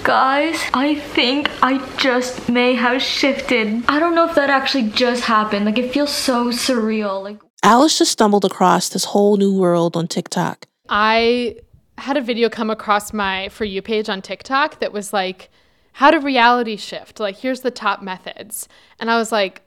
Guys, 0.04 0.60
I 0.74 0.96
think 0.96 1.48
I 1.62 1.78
just 1.98 2.50
may 2.50 2.74
have 2.74 3.00
shifted. 3.00 3.84
I 3.88 4.00
don't 4.00 4.16
know 4.16 4.28
if 4.28 4.34
that 4.34 4.50
actually 4.50 4.90
just 4.90 5.26
happened. 5.26 5.66
Like, 5.66 5.78
it 5.78 5.94
feels 5.94 6.12
so 6.12 6.48
surreal. 6.48 7.22
Like, 7.22 7.40
Alice 7.62 8.00
just 8.00 8.12
stumbled 8.14 8.46
across 8.46 8.90
this 8.90 9.06
whole 9.06 9.38
new 9.38 9.56
world 9.56 9.96
on 9.96 10.08
TikTok. 10.08 10.66
I 10.90 11.58
had 12.00 12.18
a 12.18 12.22
video 12.22 12.50
come 12.50 12.70
across 12.70 13.13
my 13.13 13.50
For 13.50 13.65
You 13.65 13.82
page 13.82 14.10
on 14.10 14.22
TikTok 14.22 14.79
that 14.79 14.94
was 14.94 15.13
like, 15.13 15.50
how 15.94 16.12
to 16.12 16.20
reality 16.20 16.77
shift. 16.77 17.20
Like, 17.20 17.38
here's 17.38 17.62
the 17.62 17.72
top 17.72 18.01
methods. 18.01 18.68
And 19.00 19.12
I 19.12 19.18
was 19.18 19.32
like, 19.32 19.62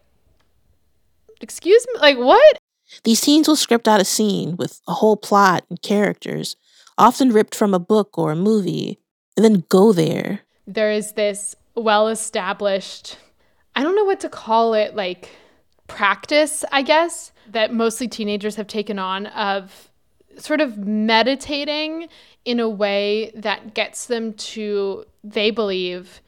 excuse 1.40 1.86
me? 1.92 2.00
Like, 2.00 2.18
what? 2.18 2.58
These 3.04 3.20
teens 3.20 3.48
will 3.48 3.56
script 3.56 3.88
out 3.88 4.00
a 4.00 4.04
scene 4.04 4.56
with 4.56 4.80
a 4.86 4.94
whole 4.94 5.16
plot 5.16 5.64
and 5.68 5.80
characters, 5.82 6.56
often 6.98 7.32
ripped 7.32 7.54
from 7.54 7.74
a 7.74 7.78
book 7.78 8.16
or 8.18 8.32
a 8.32 8.36
movie, 8.36 8.98
and 9.36 9.44
then 9.44 9.64
go 9.68 9.92
there. 9.92 10.40
There 10.66 10.92
is 10.92 11.12
this 11.12 11.54
well 11.74 12.08
established, 12.08 13.18
I 13.74 13.82
don't 13.82 13.96
know 13.96 14.04
what 14.04 14.20
to 14.20 14.28
call 14.28 14.74
it, 14.74 14.94
like 14.94 15.30
practice, 15.86 16.64
I 16.70 16.82
guess, 16.82 17.32
that 17.48 17.72
mostly 17.72 18.08
teenagers 18.08 18.56
have 18.56 18.66
taken 18.66 18.98
on 18.98 19.26
of 19.26 19.90
sort 20.38 20.60
of 20.60 20.78
meditating 20.78 22.08
in 22.44 22.60
a 22.60 22.68
way 22.68 23.32
that 23.34 23.74
gets 23.74 24.06
them 24.06 24.32
to, 24.34 25.04
they 25.22 25.50
believe, 25.50 26.20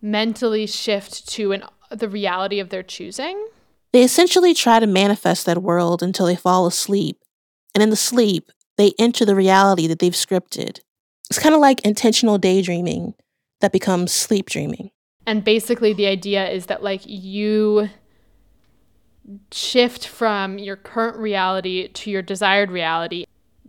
mentally 0.00 0.66
shift 0.66 1.28
to 1.28 1.52
an, 1.52 1.64
the 1.90 2.08
reality 2.08 2.58
of 2.58 2.70
their 2.70 2.82
choosing. 2.82 3.48
They 3.92 4.02
essentially 4.02 4.54
try 4.54 4.80
to 4.80 4.86
manifest 4.86 5.44
that 5.46 5.62
world 5.62 6.02
until 6.02 6.26
they 6.26 6.36
fall 6.36 6.66
asleep. 6.66 7.18
And 7.74 7.82
in 7.82 7.90
the 7.90 7.96
sleep, 7.96 8.50
they 8.78 8.92
enter 8.98 9.24
the 9.24 9.34
reality 9.34 9.86
that 9.86 9.98
they've 9.98 10.12
scripted. 10.12 10.80
It's 11.28 11.38
kind 11.38 11.54
of 11.54 11.60
like 11.60 11.80
intentional 11.82 12.38
daydreaming 12.38 13.14
that 13.60 13.72
becomes 13.72 14.12
sleep 14.12 14.48
dreaming. 14.48 14.90
And 15.26 15.44
basically, 15.44 15.92
the 15.92 16.06
idea 16.06 16.48
is 16.50 16.66
that, 16.66 16.82
like, 16.82 17.02
you 17.04 17.90
shift 19.52 20.06
from 20.08 20.58
your 20.58 20.74
current 20.76 21.16
reality 21.16 21.88
to 21.88 22.10
your 22.10 22.22
desired 22.22 22.70
reality. 22.70 23.24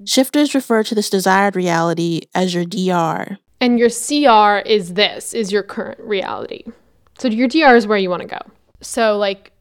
Shifters 0.05 0.55
refer 0.55 0.83
to 0.83 0.95
this 0.95 1.09
desired 1.09 1.55
reality 1.55 2.21
as 2.33 2.53
your 2.53 2.65
DR. 2.65 3.37
And 3.61 3.79
your 3.79 3.89
CR 3.89 4.67
is 4.67 4.95
this, 4.95 5.33
is 5.33 5.51
your 5.51 5.63
current 5.63 5.99
reality. 5.99 6.63
So 7.17 7.27
your 7.27 7.47
DR 7.47 7.75
is 7.75 7.87
where 7.87 7.97
you 7.97 8.09
want 8.09 8.21
to 8.23 8.27
go. 8.27 8.39
So 8.81 9.17
like 9.17 9.53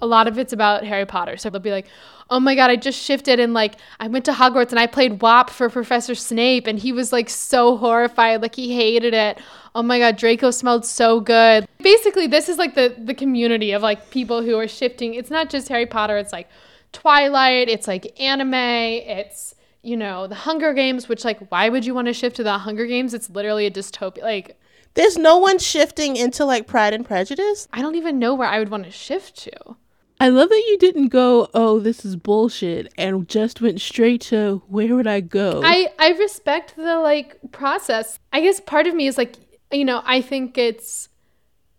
a 0.00 0.06
lot 0.06 0.26
of 0.26 0.38
it's 0.38 0.52
about 0.52 0.84
Harry 0.84 1.06
Potter. 1.06 1.36
So 1.36 1.48
they'll 1.50 1.60
be 1.60 1.70
like, 1.70 1.86
"Oh 2.28 2.40
my 2.40 2.54
god, 2.54 2.70
I 2.70 2.76
just 2.76 3.00
shifted 3.00 3.38
and 3.38 3.54
like 3.54 3.76
I 4.00 4.08
went 4.08 4.24
to 4.24 4.32
Hogwarts 4.32 4.70
and 4.70 4.78
I 4.78 4.86
played 4.86 5.22
WAP 5.22 5.50
for 5.50 5.70
Professor 5.70 6.14
Snape 6.14 6.66
and 6.66 6.78
he 6.78 6.92
was 6.92 7.12
like 7.12 7.28
so 7.30 7.76
horrified, 7.76 8.42
like 8.42 8.54
he 8.54 8.74
hated 8.74 9.14
it. 9.14 9.40
Oh 9.74 9.82
my 9.82 9.98
god, 9.98 10.16
Draco 10.16 10.50
smelled 10.50 10.84
so 10.84 11.20
good." 11.20 11.66
Basically, 11.78 12.26
this 12.26 12.48
is 12.48 12.58
like 12.58 12.74
the 12.74 12.94
the 12.98 13.14
community 13.14 13.72
of 13.72 13.82
like 13.82 14.10
people 14.10 14.42
who 14.42 14.58
are 14.58 14.68
shifting. 14.68 15.14
It's 15.14 15.30
not 15.30 15.50
just 15.50 15.68
Harry 15.68 15.86
Potter, 15.86 16.16
it's 16.16 16.32
like 16.32 16.48
Twilight, 16.92 17.68
it's 17.68 17.86
like 17.86 18.18
anime, 18.20 18.54
it's 18.54 19.54
you 19.82 19.96
know, 19.96 20.26
the 20.26 20.34
Hunger 20.34 20.72
Games, 20.72 21.08
which 21.08 21.24
like 21.24 21.50
why 21.50 21.68
would 21.68 21.84
you 21.84 21.94
want 21.94 22.06
to 22.06 22.12
shift 22.12 22.36
to 22.36 22.42
the 22.42 22.58
Hunger 22.58 22.86
Games? 22.86 23.14
It's 23.14 23.28
literally 23.28 23.66
a 23.66 23.70
dystopia. 23.70 24.22
Like 24.22 24.58
there's 24.94 25.18
no 25.18 25.38
one 25.38 25.58
shifting 25.58 26.16
into 26.16 26.44
like 26.44 26.66
Pride 26.66 26.94
and 26.94 27.04
Prejudice. 27.04 27.68
I 27.72 27.82
don't 27.82 27.96
even 27.96 28.18
know 28.18 28.34
where 28.34 28.48
I 28.48 28.58
would 28.58 28.70
want 28.70 28.84
to 28.84 28.90
shift 28.90 29.36
to. 29.42 29.76
I 30.20 30.28
love 30.28 30.50
that 30.50 30.64
you 30.68 30.78
didn't 30.78 31.08
go, 31.08 31.48
oh, 31.52 31.80
this 31.80 32.04
is 32.04 32.14
bullshit, 32.14 32.92
and 32.96 33.28
just 33.28 33.60
went 33.60 33.80
straight 33.80 34.20
to 34.22 34.62
where 34.68 34.94
would 34.94 35.08
I 35.08 35.20
go? 35.20 35.62
I 35.64 35.90
I 35.98 36.10
respect 36.12 36.76
the 36.76 36.98
like 36.98 37.38
process. 37.50 38.20
I 38.32 38.40
guess 38.40 38.60
part 38.60 38.86
of 38.86 38.94
me 38.94 39.08
is 39.08 39.18
like, 39.18 39.34
you 39.72 39.84
know, 39.84 40.02
I 40.04 40.20
think 40.20 40.56
it's 40.56 41.08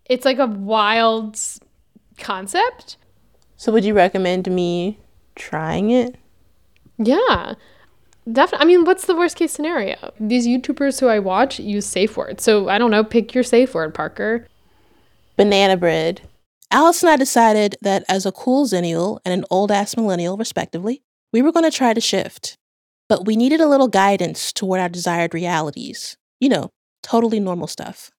it's 0.05 0.25
like 0.25 0.39
a 0.39 0.47
wild 0.47 1.39
concept. 2.17 2.97
So 3.55 3.71
would 3.71 3.85
you 3.85 3.93
recommend 3.93 4.51
me 4.51 4.99
trying 5.35 5.89
it? 5.91 6.17
Yeah. 6.97 7.53
Definitely. 8.31 8.63
I 8.63 8.67
mean, 8.67 8.85
what's 8.85 9.05
the 9.05 9.15
worst 9.15 9.35
case 9.35 9.51
scenario? 9.51 10.13
These 10.19 10.47
YouTubers 10.47 10.99
who 10.99 11.07
I 11.07 11.19
watch 11.19 11.59
use 11.59 11.85
safe 11.85 12.15
words. 12.15 12.43
So 12.43 12.69
I 12.69 12.77
don't 12.77 12.91
know, 12.91 13.03
pick 13.03 13.35
your 13.35 13.43
safe 13.43 13.73
word, 13.73 13.93
Parker. 13.93 14.47
Banana 15.35 15.75
bread. 15.75 16.21
Alice 16.71 17.03
and 17.03 17.09
I 17.09 17.17
decided 17.17 17.75
that 17.81 18.03
as 18.07 18.25
a 18.25 18.31
cool 18.31 18.65
zennial 18.65 19.19
and 19.25 19.33
an 19.33 19.45
old 19.51 19.71
ass 19.71 19.97
millennial, 19.97 20.37
respectively, 20.37 21.01
we 21.31 21.41
were 21.41 21.51
going 21.51 21.69
to 21.69 21.75
try 21.75 21.93
to 21.93 22.01
shift. 22.01 22.57
But 23.09 23.25
we 23.25 23.35
needed 23.35 23.59
a 23.59 23.67
little 23.67 23.89
guidance 23.89 24.53
toward 24.53 24.79
our 24.79 24.89
desired 24.89 25.33
realities. 25.33 26.15
You 26.39 26.49
know, 26.49 26.69
totally 27.03 27.39
normal 27.39 27.67
stuff. 27.67 28.09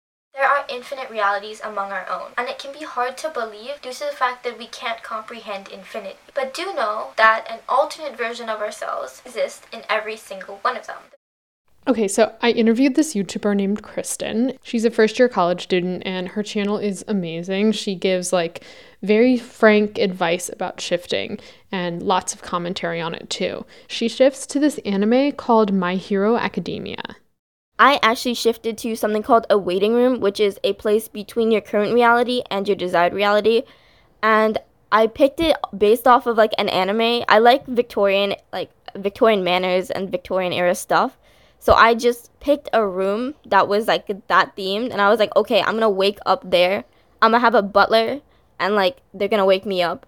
Infinite 0.68 1.10
realities 1.10 1.60
among 1.62 1.92
our 1.92 2.06
own, 2.08 2.32
and 2.36 2.48
it 2.48 2.58
can 2.58 2.72
be 2.72 2.84
hard 2.84 3.16
to 3.18 3.28
believe 3.28 3.80
due 3.82 3.92
to 3.92 4.04
the 4.04 4.16
fact 4.16 4.44
that 4.44 4.58
we 4.58 4.66
can't 4.66 5.02
comprehend 5.02 5.68
infinity. 5.68 6.16
But 6.34 6.54
do 6.54 6.72
know 6.74 7.12
that 7.16 7.46
an 7.48 7.60
alternate 7.68 8.16
version 8.16 8.48
of 8.48 8.60
ourselves 8.60 9.22
exists 9.24 9.66
in 9.72 9.82
every 9.88 10.16
single 10.16 10.56
one 10.62 10.76
of 10.76 10.86
them. 10.86 11.02
Okay, 11.86 12.08
so 12.08 12.32
I 12.40 12.50
interviewed 12.50 12.94
this 12.94 13.14
YouTuber 13.14 13.54
named 13.54 13.82
Kristen. 13.82 14.56
She's 14.62 14.86
a 14.86 14.90
first 14.90 15.18
year 15.18 15.28
college 15.28 15.64
student 15.64 16.02
and 16.06 16.28
her 16.28 16.42
channel 16.42 16.78
is 16.78 17.04
amazing. 17.06 17.72
She 17.72 17.94
gives 17.94 18.32
like 18.32 18.64
very 19.02 19.36
frank 19.36 19.98
advice 19.98 20.48
about 20.48 20.80
shifting 20.80 21.38
and 21.70 22.02
lots 22.02 22.32
of 22.32 22.40
commentary 22.40 23.02
on 23.02 23.14
it 23.14 23.28
too. 23.28 23.66
She 23.86 24.08
shifts 24.08 24.46
to 24.46 24.58
this 24.58 24.78
anime 24.86 25.32
called 25.32 25.74
My 25.74 25.96
Hero 25.96 26.36
Academia. 26.36 27.16
I 27.78 27.98
actually 28.02 28.34
shifted 28.34 28.78
to 28.78 28.94
something 28.94 29.22
called 29.22 29.46
a 29.50 29.58
waiting 29.58 29.94
room, 29.94 30.20
which 30.20 30.38
is 30.38 30.58
a 30.62 30.74
place 30.74 31.08
between 31.08 31.50
your 31.50 31.60
current 31.60 31.92
reality 31.92 32.42
and 32.50 32.68
your 32.68 32.76
desired 32.76 33.12
reality. 33.12 33.62
And 34.22 34.58
I 34.92 35.08
picked 35.08 35.40
it 35.40 35.56
based 35.76 36.06
off 36.06 36.26
of 36.26 36.36
like 36.36 36.52
an 36.56 36.68
anime. 36.68 37.24
I 37.28 37.38
like 37.38 37.66
Victorian 37.66 38.36
like 38.52 38.70
Victorian 38.94 39.42
manners 39.42 39.90
and 39.90 40.10
Victorian 40.10 40.52
era 40.52 40.74
stuff. 40.74 41.18
So 41.58 41.72
I 41.72 41.94
just 41.94 42.30
picked 42.40 42.68
a 42.72 42.86
room 42.86 43.34
that 43.46 43.66
was 43.66 43.88
like 43.88 44.06
that 44.28 44.56
themed 44.56 44.92
and 44.92 45.00
I 45.00 45.08
was 45.08 45.18
like, 45.18 45.34
"Okay, 45.34 45.60
I'm 45.60 45.72
going 45.72 45.80
to 45.80 45.88
wake 45.88 46.18
up 46.26 46.48
there. 46.48 46.84
I'm 47.20 47.32
going 47.32 47.40
to 47.40 47.44
have 47.44 47.56
a 47.56 47.62
butler 47.62 48.20
and 48.60 48.76
like 48.76 48.98
they're 49.12 49.28
going 49.28 49.38
to 49.38 49.44
wake 49.44 49.66
me 49.66 49.82
up 49.82 50.06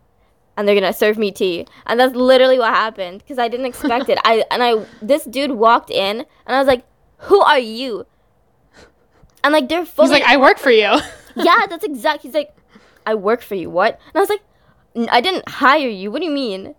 and 0.56 0.68
they're 0.68 0.78
to 0.78 0.92
serve 0.92 1.18
me 1.18 1.32
tea." 1.32 1.66
And 1.86 1.98
that's 1.98 2.14
literally 2.14 2.58
what 2.60 2.72
happened 2.72 3.18
because 3.18 3.40
I 3.40 3.48
didn't 3.48 3.66
expect 3.66 4.08
it. 4.08 4.18
I 4.24 4.44
and 4.52 4.62
I 4.62 4.86
this 5.02 5.24
dude 5.24 5.52
walked 5.52 5.90
in 5.90 6.18
and 6.46 6.56
I 6.56 6.60
was 6.60 6.68
like, 6.68 6.84
who 7.18 7.40
are 7.40 7.58
you? 7.58 8.06
And 9.42 9.52
like 9.52 9.68
they're 9.68 9.86
fully. 9.86 10.08
He's 10.08 10.20
like, 10.20 10.28
I 10.28 10.36
work 10.36 10.58
for 10.58 10.70
you. 10.70 10.98
yeah, 11.36 11.66
that's 11.68 11.84
exact. 11.84 12.22
He's 12.22 12.34
like, 12.34 12.54
I 13.06 13.14
work 13.14 13.42
for 13.42 13.54
you. 13.54 13.70
What? 13.70 14.00
And 14.08 14.16
I 14.16 14.20
was 14.20 14.28
like, 14.28 14.42
I 15.10 15.20
didn't 15.20 15.48
hire 15.48 15.88
you. 15.88 16.10
What 16.10 16.20
do 16.20 16.26
you 16.26 16.32
mean? 16.32 16.74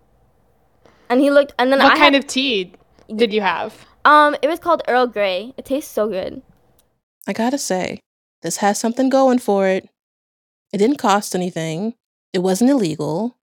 And 1.08 1.20
he 1.20 1.30
looked, 1.30 1.54
and 1.58 1.72
then 1.72 1.80
I 1.80 1.84
what 1.84 1.92
I 1.94 1.96
kind 1.98 2.14
had, 2.14 2.24
of 2.24 2.28
tea 2.28 2.74
did 3.14 3.32
you 3.32 3.40
have? 3.40 3.86
Um, 4.04 4.36
it 4.42 4.48
was 4.48 4.58
called 4.58 4.82
Earl 4.88 5.06
Grey. 5.06 5.54
It 5.56 5.64
tastes 5.64 5.90
so 5.90 6.08
good. 6.08 6.42
I 7.26 7.32
gotta 7.32 7.58
say, 7.58 8.00
this 8.42 8.58
has 8.58 8.78
something 8.78 9.08
going 9.08 9.38
for 9.38 9.66
it. 9.68 9.88
It 10.72 10.78
didn't 10.78 10.98
cost 10.98 11.34
anything. 11.34 11.94
It 12.32 12.40
wasn't 12.40 12.70
illegal. 12.70 13.38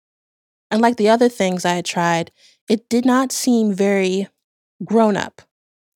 Unlike 0.72 0.98
the 0.98 1.10
other 1.10 1.30
things 1.30 1.66
I 1.66 1.74
had 1.74 1.86
tried, 1.86 2.32
it 2.70 2.90
did 2.90 3.06
not 3.06 3.32
seem 3.32 3.74
very 3.74 4.28
grown 4.84 5.18
up, 5.18 5.42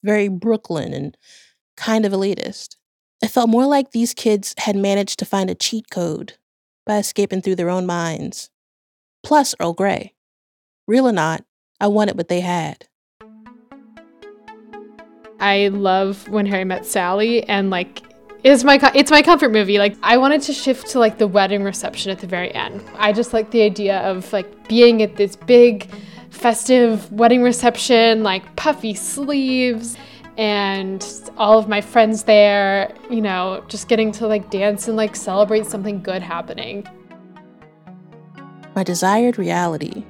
very 0.05 0.27
Brooklyn, 0.27 0.93
and 0.93 1.17
kind 1.75 2.05
of 2.05 2.13
elitist. 2.13 2.75
It 3.21 3.29
felt 3.29 3.49
more 3.49 3.65
like 3.65 3.91
these 3.91 4.13
kids 4.13 4.53
had 4.59 4.75
managed 4.75 5.19
to 5.19 5.25
find 5.25 5.49
a 5.49 5.55
cheat 5.55 5.89
code 5.89 6.33
by 6.85 6.97
escaping 6.97 7.41
through 7.41 7.55
their 7.55 7.69
own 7.69 7.85
minds. 7.85 8.49
Plus 9.23 9.55
Earl 9.59 9.73
Grey. 9.73 10.13
Real 10.87 11.07
or 11.07 11.11
not, 11.11 11.43
I 11.79 11.87
wanted 11.87 12.17
what 12.17 12.27
they 12.27 12.41
had. 12.41 12.87
I 15.39 15.69
love 15.69 16.29
when 16.29 16.45
Harry 16.45 16.63
met 16.63 16.85
Sally 16.85 17.43
and 17.43 17.69
like 17.69 18.01
it's 18.43 18.63
my 18.63 18.79
it's 18.93 19.09
my 19.09 19.21
comfort 19.23 19.51
movie. 19.51 19.79
Like 19.79 19.97
I 20.03 20.17
wanted 20.17 20.41
to 20.43 20.53
shift 20.53 20.87
to 20.91 20.99
like 20.99 21.17
the 21.17 21.27
wedding 21.27 21.63
reception 21.63 22.11
at 22.11 22.19
the 22.19 22.27
very 22.27 22.53
end. 22.53 22.83
I 22.95 23.11
just 23.11 23.33
like 23.33 23.51
the 23.51 23.63
idea 23.63 23.99
of 24.01 24.31
like 24.31 24.67
being 24.67 25.01
at 25.01 25.15
this 25.15 25.35
big 25.35 25.89
festive 26.35 27.11
wedding 27.11 27.41
reception, 27.41 28.23
like 28.23 28.55
puffy 28.55 28.93
sleeves 28.93 29.97
and 30.37 31.31
all 31.37 31.57
of 31.57 31.67
my 31.67 31.81
friends 31.81 32.23
there, 32.23 32.93
you 33.09 33.21
know, 33.21 33.63
just 33.67 33.87
getting 33.87 34.11
to 34.11 34.27
like 34.27 34.49
dance 34.49 34.87
and 34.87 34.97
like 34.97 35.15
celebrate 35.15 35.65
something 35.65 36.03
good 36.03 36.21
happening. 36.21 36.85
My 38.75 38.83
desired 38.83 39.37
reality. 39.37 40.03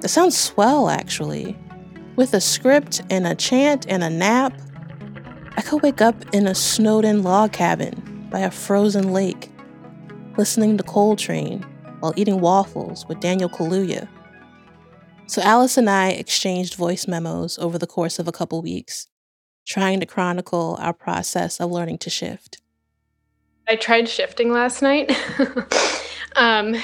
That 0.00 0.08
sounds 0.08 0.38
swell, 0.38 0.88
actually. 0.88 1.58
With 2.16 2.32
a 2.32 2.40
script 2.40 3.02
and 3.10 3.26
a 3.26 3.34
chant 3.34 3.86
and 3.88 4.04
a 4.04 4.10
nap, 4.10 4.58
I 5.56 5.62
could 5.62 5.82
wake 5.82 6.00
up 6.00 6.14
in 6.32 6.46
a 6.46 6.54
snowed 6.54 7.04
in 7.04 7.22
log 7.22 7.52
cabin 7.52 8.28
by 8.30 8.40
a 8.40 8.50
frozen 8.50 9.12
lake, 9.12 9.50
listening 10.38 10.76
to 10.78 10.84
Coltrane 10.84 11.66
while 11.98 12.14
eating 12.16 12.40
waffles 12.40 13.06
with 13.08 13.20
Daniel 13.20 13.48
Kaluuya. 13.48 14.08
So 15.30 15.40
Alice 15.42 15.76
and 15.76 15.88
I 15.88 16.08
exchanged 16.08 16.74
voice 16.74 17.06
memos 17.06 17.56
over 17.60 17.78
the 17.78 17.86
course 17.86 18.18
of 18.18 18.26
a 18.26 18.32
couple 18.32 18.60
weeks, 18.62 19.06
trying 19.64 20.00
to 20.00 20.06
chronicle 20.06 20.76
our 20.80 20.92
process 20.92 21.60
of 21.60 21.70
learning 21.70 21.98
to 21.98 22.10
shift. 22.10 22.60
I 23.68 23.76
tried 23.76 24.08
shifting 24.08 24.50
last 24.50 24.82
night. 24.82 25.16
um, 26.34 26.74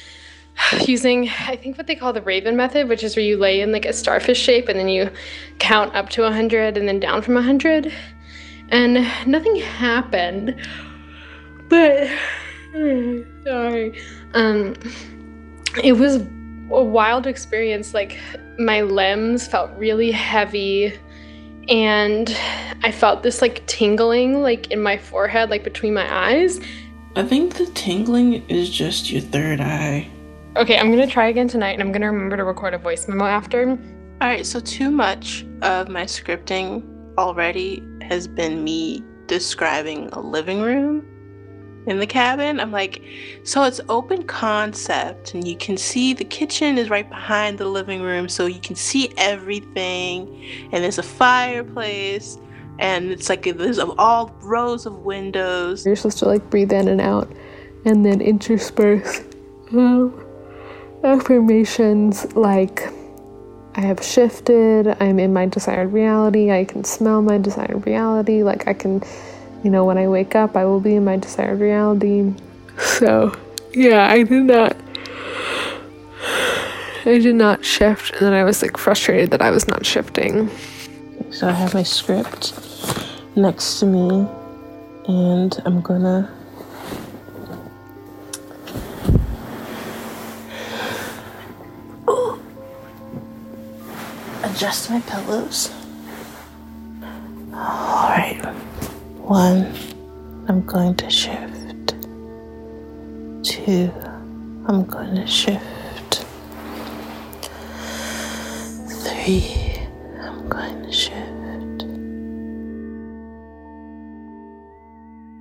using 0.86 1.28
I 1.28 1.56
think 1.56 1.76
what 1.76 1.86
they 1.86 1.94
call 1.94 2.14
the 2.14 2.22
Raven 2.22 2.56
method, 2.56 2.88
which 2.88 3.02
is 3.02 3.16
where 3.16 3.24
you 3.24 3.36
lay 3.36 3.60
in 3.60 3.70
like 3.70 3.84
a 3.84 3.92
starfish 3.92 4.40
shape 4.40 4.68
and 4.68 4.78
then 4.78 4.88
you 4.88 5.10
count 5.58 5.94
up 5.94 6.08
to 6.08 6.22
100 6.22 6.78
and 6.78 6.88
then 6.88 7.00
down 7.00 7.20
from 7.20 7.34
100. 7.34 7.92
And 8.70 8.94
nothing 9.26 9.56
happened. 9.56 10.56
But 11.68 12.08
sorry. 13.44 14.00
Um 14.32 14.74
it 15.82 15.98
was 15.98 16.22
a 16.70 16.82
wild 16.82 17.26
experience 17.26 17.94
like 17.94 18.18
my 18.58 18.82
limbs 18.82 19.46
felt 19.46 19.70
really 19.76 20.10
heavy 20.10 20.92
and 21.68 22.36
I 22.82 22.92
felt 22.92 23.22
this 23.22 23.40
like 23.40 23.66
tingling 23.66 24.42
like 24.42 24.70
in 24.70 24.82
my 24.82 24.98
forehead 24.98 25.50
like 25.50 25.64
between 25.64 25.94
my 25.94 26.12
eyes. 26.12 26.60
I 27.16 27.22
think 27.22 27.54
the 27.54 27.66
tingling 27.66 28.48
is 28.48 28.70
just 28.70 29.10
your 29.10 29.22
third 29.22 29.60
eye. 29.60 30.08
Okay, 30.56 30.78
I'm 30.78 30.90
gonna 30.90 31.06
try 31.06 31.28
again 31.28 31.48
tonight 31.48 31.72
and 31.72 31.82
I'm 31.82 31.92
gonna 31.92 32.10
remember 32.10 32.36
to 32.36 32.44
record 32.44 32.74
a 32.74 32.78
voice 32.78 33.08
memo 33.08 33.24
after. 33.24 33.70
All 33.70 34.28
right, 34.28 34.46
so 34.46 34.60
too 34.60 34.90
much 34.90 35.44
of 35.62 35.88
my 35.88 36.04
scripting 36.04 36.84
already 37.18 37.82
has 38.02 38.26
been 38.26 38.62
me 38.62 39.02
describing 39.26 40.08
a 40.12 40.20
living 40.20 40.60
room 40.60 41.06
in 41.86 41.98
the 41.98 42.06
cabin. 42.06 42.60
I'm 42.60 42.72
like, 42.72 43.02
so 43.42 43.64
it's 43.64 43.80
open 43.88 44.22
concept, 44.24 45.34
and 45.34 45.46
you 45.46 45.56
can 45.56 45.76
see 45.76 46.14
the 46.14 46.24
kitchen 46.24 46.78
is 46.78 46.90
right 46.90 47.08
behind 47.08 47.58
the 47.58 47.66
living 47.66 48.02
room, 48.02 48.28
so 48.28 48.46
you 48.46 48.60
can 48.60 48.76
see 48.76 49.12
everything, 49.16 50.68
and 50.72 50.82
there's 50.82 50.98
a 50.98 51.02
fireplace, 51.02 52.38
and 52.78 53.10
it's 53.10 53.28
like 53.28 53.44
there's 53.56 53.78
all 53.78 54.34
rows 54.42 54.86
of 54.86 54.98
windows. 55.00 55.84
You're 55.84 55.96
supposed 55.96 56.18
to 56.18 56.26
like 56.26 56.48
breathe 56.50 56.72
in 56.72 56.88
and 56.88 57.00
out, 57.00 57.30
and 57.84 58.04
then 58.04 58.20
intersperse. 58.20 59.20
Um, 59.72 60.24
affirmations 61.02 62.34
like 62.34 62.88
I 63.76 63.80
have 63.80 64.02
shifted, 64.04 64.96
I'm 65.00 65.18
in 65.18 65.32
my 65.32 65.46
desired 65.46 65.92
reality, 65.92 66.52
I 66.52 66.64
can 66.64 66.84
smell 66.84 67.22
my 67.22 67.38
desired 67.38 67.84
reality, 67.86 68.42
like 68.44 68.68
I 68.68 68.72
can, 68.72 69.02
you 69.64 69.70
know, 69.70 69.84
when 69.86 69.96
I 69.96 70.06
wake 70.06 70.36
up, 70.36 70.56
I 70.56 70.66
will 70.66 70.78
be 70.78 70.94
in 70.94 71.04
my 71.06 71.16
desired 71.16 71.58
reality. 71.58 72.34
So, 72.78 73.34
yeah, 73.72 74.10
I 74.10 74.22
did 74.22 74.44
not. 74.44 74.76
I 77.06 77.18
did 77.18 77.34
not 77.34 77.64
shift, 77.64 78.12
and 78.12 78.20
then 78.22 78.32
I 78.34 78.44
was 78.44 78.62
like 78.62 78.76
frustrated 78.76 79.30
that 79.30 79.40
I 79.40 79.50
was 79.50 79.66
not 79.66 79.86
shifting. 79.86 80.50
So 81.30 81.48
I 81.48 81.52
have 81.52 81.72
my 81.74 81.82
script 81.82 82.52
next 83.36 83.80
to 83.80 83.86
me, 83.86 84.28
and 85.08 85.58
I'm 85.64 85.80
gonna 85.80 86.30
adjust 94.44 94.90
my 94.90 95.00
pillows. 95.00 95.72
All 97.54 98.10
right. 98.10 98.42
One, 99.24 99.72
I'm 100.48 100.66
going 100.66 100.96
to 100.96 101.08
shift. 101.08 101.94
Two, 103.42 103.90
I'm 104.66 104.84
going 104.84 105.14
to 105.14 105.26
shift. 105.26 106.26
Three, 109.02 109.80
I'm 110.20 110.46
going 110.50 110.82
to 110.82 110.92
shift. 110.92 111.86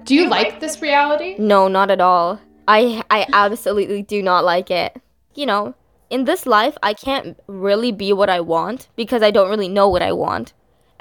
Do 0.05 0.15
you 0.15 0.29
like 0.29 0.61
this 0.61 0.81
reality? 0.81 1.35
No, 1.37 1.67
not 1.67 1.91
at 1.91 1.99
all. 1.99 2.39
I 2.65 3.03
I 3.09 3.27
absolutely 3.33 4.01
do 4.01 4.23
not 4.23 4.45
like 4.45 4.71
it. 4.71 4.95
You 5.35 5.45
know, 5.45 5.75
in 6.09 6.23
this 6.23 6.45
life, 6.45 6.77
I 6.81 6.93
can't 6.93 7.37
really 7.47 7.91
be 7.91 8.13
what 8.13 8.29
I 8.29 8.39
want 8.39 8.87
because 8.95 9.21
I 9.21 9.31
don't 9.31 9.49
really 9.49 9.67
know 9.67 9.89
what 9.89 10.01
I 10.01 10.13
want. 10.13 10.53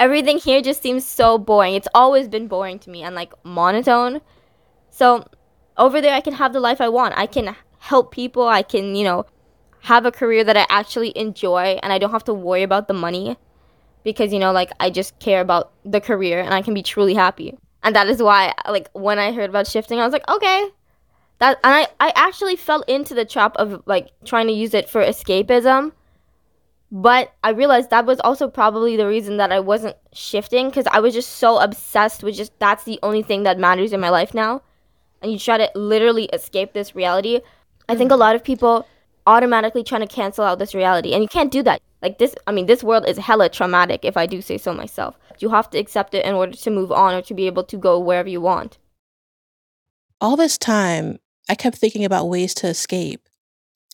Everything 0.03 0.38
here 0.38 0.61
just 0.61 0.83
seems 0.83 1.07
so 1.07 1.38
boring. 1.38 1.77
It's 1.77 1.87
always 1.95 2.27
been 2.27 2.49
boring 2.49 2.81
to 2.81 2.91
me 2.91 3.05
and 3.05 3.15
like 3.15 3.33
monotone. 3.45 4.21
So 4.91 5.25
over 5.77 6.01
there, 6.01 6.12
I 6.12 6.21
can 6.21 6.33
have 6.33 6.53
the 6.53 6.59
life 6.59 6.81
I 6.81 6.88
want. 6.88 7.15
I 7.17 7.27
can 7.27 7.55
help 7.79 8.11
people. 8.11 8.49
I 8.49 8.65
can, 8.65 8.97
you 8.97 9.05
know, 9.05 9.27
have 9.83 10.05
a 10.05 10.11
career 10.11 10.43
that 10.43 10.57
I 10.57 10.67
actually 10.69 11.17
enjoy 11.17 11.79
and 11.85 11.93
I 11.93 11.99
don't 11.99 12.11
have 12.11 12.25
to 12.25 12.35
worry 12.35 12.65
about 12.65 12.88
the 12.88 12.95
money 12.95 13.37
because, 14.03 14.33
you 14.33 14.41
know, 14.41 14.51
like 14.51 14.73
I 14.81 14.91
just 14.91 15.17
care 15.21 15.41
about 15.41 15.71
the 15.85 16.01
career 16.01 16.41
and 16.41 16.53
I 16.53 16.62
can 16.62 16.75
be 16.75 16.83
truly 16.83 17.15
happy. 17.15 17.57
And 17.85 17.95
that 17.95 18.09
is 18.09 18.21
why, 18.21 18.55
like, 18.69 18.91
when 18.95 19.21
I 19.21 19.31
heard 19.31 19.51
about 19.51 19.69
shifting, 19.69 20.01
I 20.01 20.05
was 20.05 20.12
like, 20.12 20.29
okay, 20.29 20.69
that 21.38 21.61
and 21.62 21.75
I, 21.77 21.87
I 22.01 22.12
actually 22.17 22.57
fell 22.57 22.81
into 22.88 23.15
the 23.15 23.25
trap 23.25 23.55
of 23.55 23.85
like 23.87 24.11
trying 24.25 24.49
to 24.49 24.53
use 24.53 24.75
it 24.75 24.88
for 24.88 25.01
escapism 25.01 25.93
but 26.92 27.33
i 27.42 27.48
realized 27.48 27.88
that 27.88 28.05
was 28.05 28.20
also 28.20 28.46
probably 28.46 28.96
the 28.96 29.07
reason 29.07 29.38
that 29.38 29.50
i 29.50 29.59
wasn't 29.59 29.96
shifting 30.12 30.68
because 30.68 30.87
i 30.92 31.00
was 31.00 31.14
just 31.14 31.31
so 31.37 31.59
obsessed 31.59 32.22
with 32.22 32.37
just 32.37 32.52
that's 32.59 32.85
the 32.85 32.98
only 33.02 33.22
thing 33.22 33.44
that 33.44 33.59
matters 33.59 33.92
in 33.92 34.00
my 34.00 34.11
life 34.11 34.35
now. 34.35 34.62
And 35.22 35.33
you 35.33 35.38
try 35.38 35.57
to 35.57 35.70
literally 35.74 36.24
escape 36.26 36.72
this 36.72 36.94
reality. 36.96 37.40
I 37.88 37.94
think 37.94 38.11
a 38.11 38.14
mm-hmm. 38.14 38.20
lot 38.20 38.35
of 38.35 38.42
people 38.44 38.87
automatically 39.26 39.85
trying 39.85 40.00
to 40.00 40.07
cancel 40.07 40.44
out 40.44 40.59
this 40.59 40.74
reality 40.74 41.12
and 41.12 41.22
you 41.22 41.28
can't 41.28 41.50
do 41.50 41.62
that. 41.62 41.81
Like 42.02 42.18
this 42.18 42.35
i 42.46 42.52
mean 42.52 42.66
this 42.66 42.85
world 42.85 43.09
is 43.09 43.16
hella 43.16 43.48
traumatic 43.48 44.05
if 44.05 44.16
i 44.16 44.26
do 44.26 44.42
say 44.42 44.59
so 44.59 44.74
myself. 44.74 45.18
You 45.38 45.48
have 45.48 45.70
to 45.70 45.78
accept 45.78 46.14
it 46.14 46.26
in 46.26 46.35
order 46.35 46.52
to 46.52 46.70
move 46.70 46.92
on 46.92 47.14
or 47.14 47.22
to 47.22 47.35
be 47.35 47.46
able 47.46 47.64
to 47.64 47.76
go 47.76 47.98
wherever 47.98 48.28
you 48.28 48.42
want. 48.42 48.78
All 50.20 50.37
this 50.37 50.59
time 50.59 51.18
I 51.48 51.55
kept 51.55 51.78
thinking 51.78 52.05
about 52.05 52.28
ways 52.28 52.52
to 52.55 52.68
escape. 52.68 53.28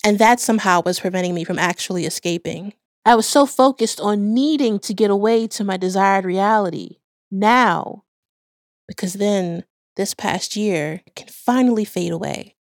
And 0.05 0.19
that 0.19 0.41
somehow 0.41 0.83
was 0.85 1.01
preventing 1.01 1.35
me 1.35 1.45
from 1.45 1.59
actually 1.59 2.07
escaping. 2.07 2.73
I 3.05 3.15
was 3.15 3.27
so 3.27 3.47
focused 3.47 4.01
on 4.01 4.35
needing 4.35 4.79
to 4.81 4.95
get 4.95 5.11
away 5.11 5.47
to 5.49 5.65
my 5.65 5.77
desired 5.77 6.25
reality 6.25 6.97
now, 7.31 8.05
because 8.87 9.15
then 9.15 9.65
this 9.97 10.15
past 10.15 10.57
year 10.57 11.03
can 11.17 11.29
finally 11.29 11.85
fade 11.85 12.13
away. 12.13 12.57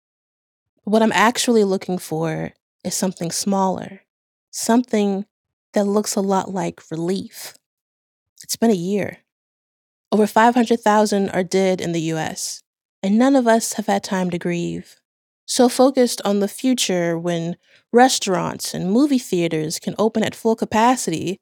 What 0.84 1.02
I'm 1.02 1.12
actually 1.12 1.64
looking 1.64 1.98
for 1.98 2.52
is 2.84 2.94
something 2.94 3.30
smaller, 3.30 4.02
something 4.50 5.26
that 5.74 5.84
looks 5.84 6.16
a 6.16 6.20
lot 6.20 6.52
like 6.52 6.90
relief. 6.90 7.54
It's 8.42 8.56
been 8.56 8.70
a 8.70 8.74
year. 8.74 9.18
Over 10.10 10.26
500,000 10.26 11.30
are 11.30 11.44
dead 11.44 11.80
in 11.80 11.92
the 11.92 12.00
US 12.12 12.62
and 13.02 13.18
none 13.18 13.34
of 13.34 13.46
us 13.46 13.74
have 13.74 13.86
had 13.86 14.04
time 14.04 14.30
to 14.30 14.38
grieve. 14.38 14.96
So 15.46 15.68
focused 15.68 16.22
on 16.24 16.40
the 16.40 16.48
future 16.48 17.18
when 17.18 17.56
restaurants 17.92 18.74
and 18.74 18.90
movie 18.90 19.18
theaters 19.18 19.78
can 19.78 19.94
open 19.98 20.22
at 20.22 20.34
full 20.34 20.56
capacity 20.56 21.38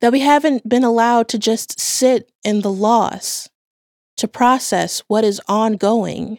that 0.00 0.12
we 0.12 0.20
haven't 0.20 0.68
been 0.68 0.84
allowed 0.84 1.28
to 1.28 1.38
just 1.38 1.80
sit 1.80 2.30
in 2.44 2.60
the 2.60 2.72
loss, 2.72 3.48
to 4.16 4.28
process 4.28 5.02
what 5.08 5.24
is 5.24 5.40
ongoing. 5.48 6.38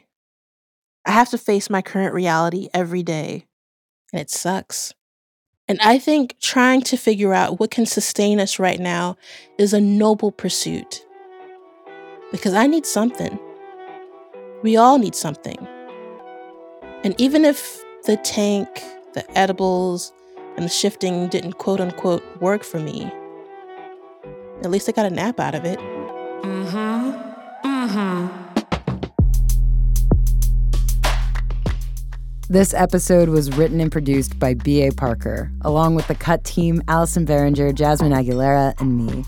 I 1.05 1.11
have 1.11 1.29
to 1.29 1.37
face 1.37 1.69
my 1.69 1.81
current 1.81 2.13
reality 2.13 2.69
every 2.73 3.03
day, 3.03 3.45
and 4.13 4.21
it 4.21 4.29
sucks. 4.29 4.93
And 5.67 5.79
I 5.81 5.99
think 5.99 6.39
trying 6.39 6.81
to 6.81 6.97
figure 6.97 7.33
out 7.33 7.59
what 7.59 7.71
can 7.71 7.85
sustain 7.85 8.39
us 8.39 8.59
right 8.59 8.79
now 8.79 9.17
is 9.57 9.73
a 9.73 9.81
noble 9.81 10.31
pursuit. 10.31 11.05
Because 12.31 12.53
I 12.53 12.67
need 12.67 12.85
something. 12.85 13.39
We 14.63 14.77
all 14.77 14.97
need 14.97 15.15
something. 15.15 15.67
And 17.01 17.15
even 17.19 17.45
if 17.45 17.81
the 18.05 18.17
tank, 18.17 18.67
the 19.13 19.23
edibles, 19.37 20.11
and 20.57 20.65
the 20.65 20.69
shifting 20.69 21.29
didn't 21.29 21.53
quote 21.53 21.79
unquote 21.79 22.21
work 22.41 22.61
for 22.63 22.77
me, 22.77 23.09
at 24.63 24.69
least 24.69 24.89
I 24.89 24.91
got 24.91 25.05
a 25.05 25.09
nap 25.09 25.39
out 25.39 25.55
of 25.55 25.63
it. 25.63 25.79
Mm 25.79 26.69
hmm. 26.69 27.67
Mm 27.67 27.89
hmm. 27.89 28.49
This 32.49 32.73
episode 32.73 33.29
was 33.29 33.55
written 33.55 33.79
and 33.79 33.91
produced 33.91 34.37
by 34.37 34.55
B.A. 34.55 34.91
Parker, 34.91 35.49
along 35.61 35.95
with 35.95 36.07
the 36.07 36.15
Cut 36.15 36.43
team 36.43 36.81
Allison 36.89 37.25
Behringer, 37.25 37.73
Jasmine 37.73 38.11
Aguilera, 38.11 38.73
and 38.81 39.05
me. 39.05 39.23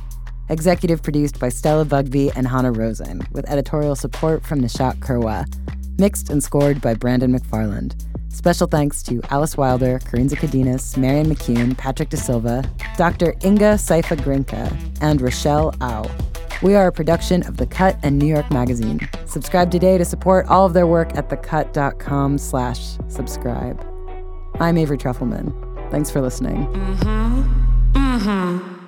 Executive 0.49 1.01
produced 1.01 1.39
by 1.39 1.47
Stella 1.47 1.85
Bugbee 1.85 2.31
and 2.35 2.47
Hanna 2.47 2.73
Rosin, 2.73 3.21
with 3.31 3.49
editorial 3.49 3.95
support 3.95 4.43
from 4.43 4.59
Nishat 4.59 4.99
Kurwa. 4.99 5.45
Mixed 5.97 6.29
and 6.29 6.43
scored 6.43 6.81
by 6.81 6.93
Brandon 6.93 7.37
McFarland. 7.37 7.95
Special 8.29 8.65
thanks 8.65 9.03
to 9.03 9.21
Alice 9.29 9.55
Wilder, 9.57 9.99
Kerensa 9.99 10.37
Cadenas, 10.37 10.97
Marion 10.97 11.27
McCune, 11.27 11.77
Patrick 11.77 12.09
De 12.09 12.17
Silva, 12.17 12.63
Dr. 12.97 13.35
Inga 13.43 13.75
Saifa 13.75 14.17
Grinka, 14.17 14.75
and 15.01 15.21
Rochelle 15.21 15.75
Au. 15.81 16.09
We 16.61 16.75
are 16.75 16.87
a 16.87 16.91
production 16.91 17.43
of 17.47 17.57
The 17.57 17.65
Cut 17.65 17.97
and 18.03 18.17
New 18.17 18.25
York 18.27 18.49
Magazine. 18.51 18.99
Subscribe 19.25 19.69
today 19.69 19.97
to 19.97 20.05
support 20.05 20.47
all 20.47 20.65
of 20.65 20.73
their 20.73 20.87
work 20.87 21.15
at 21.17 21.29
thecut.com 21.29 22.37
slash 22.37 22.97
subscribe. 23.07 23.85
I'm 24.59 24.77
Avery 24.77 24.97
Trufelman. 24.97 25.51
Thanks 25.91 26.09
for 26.09 26.21
listening. 26.21 26.67
Mm-hmm. 27.93 28.80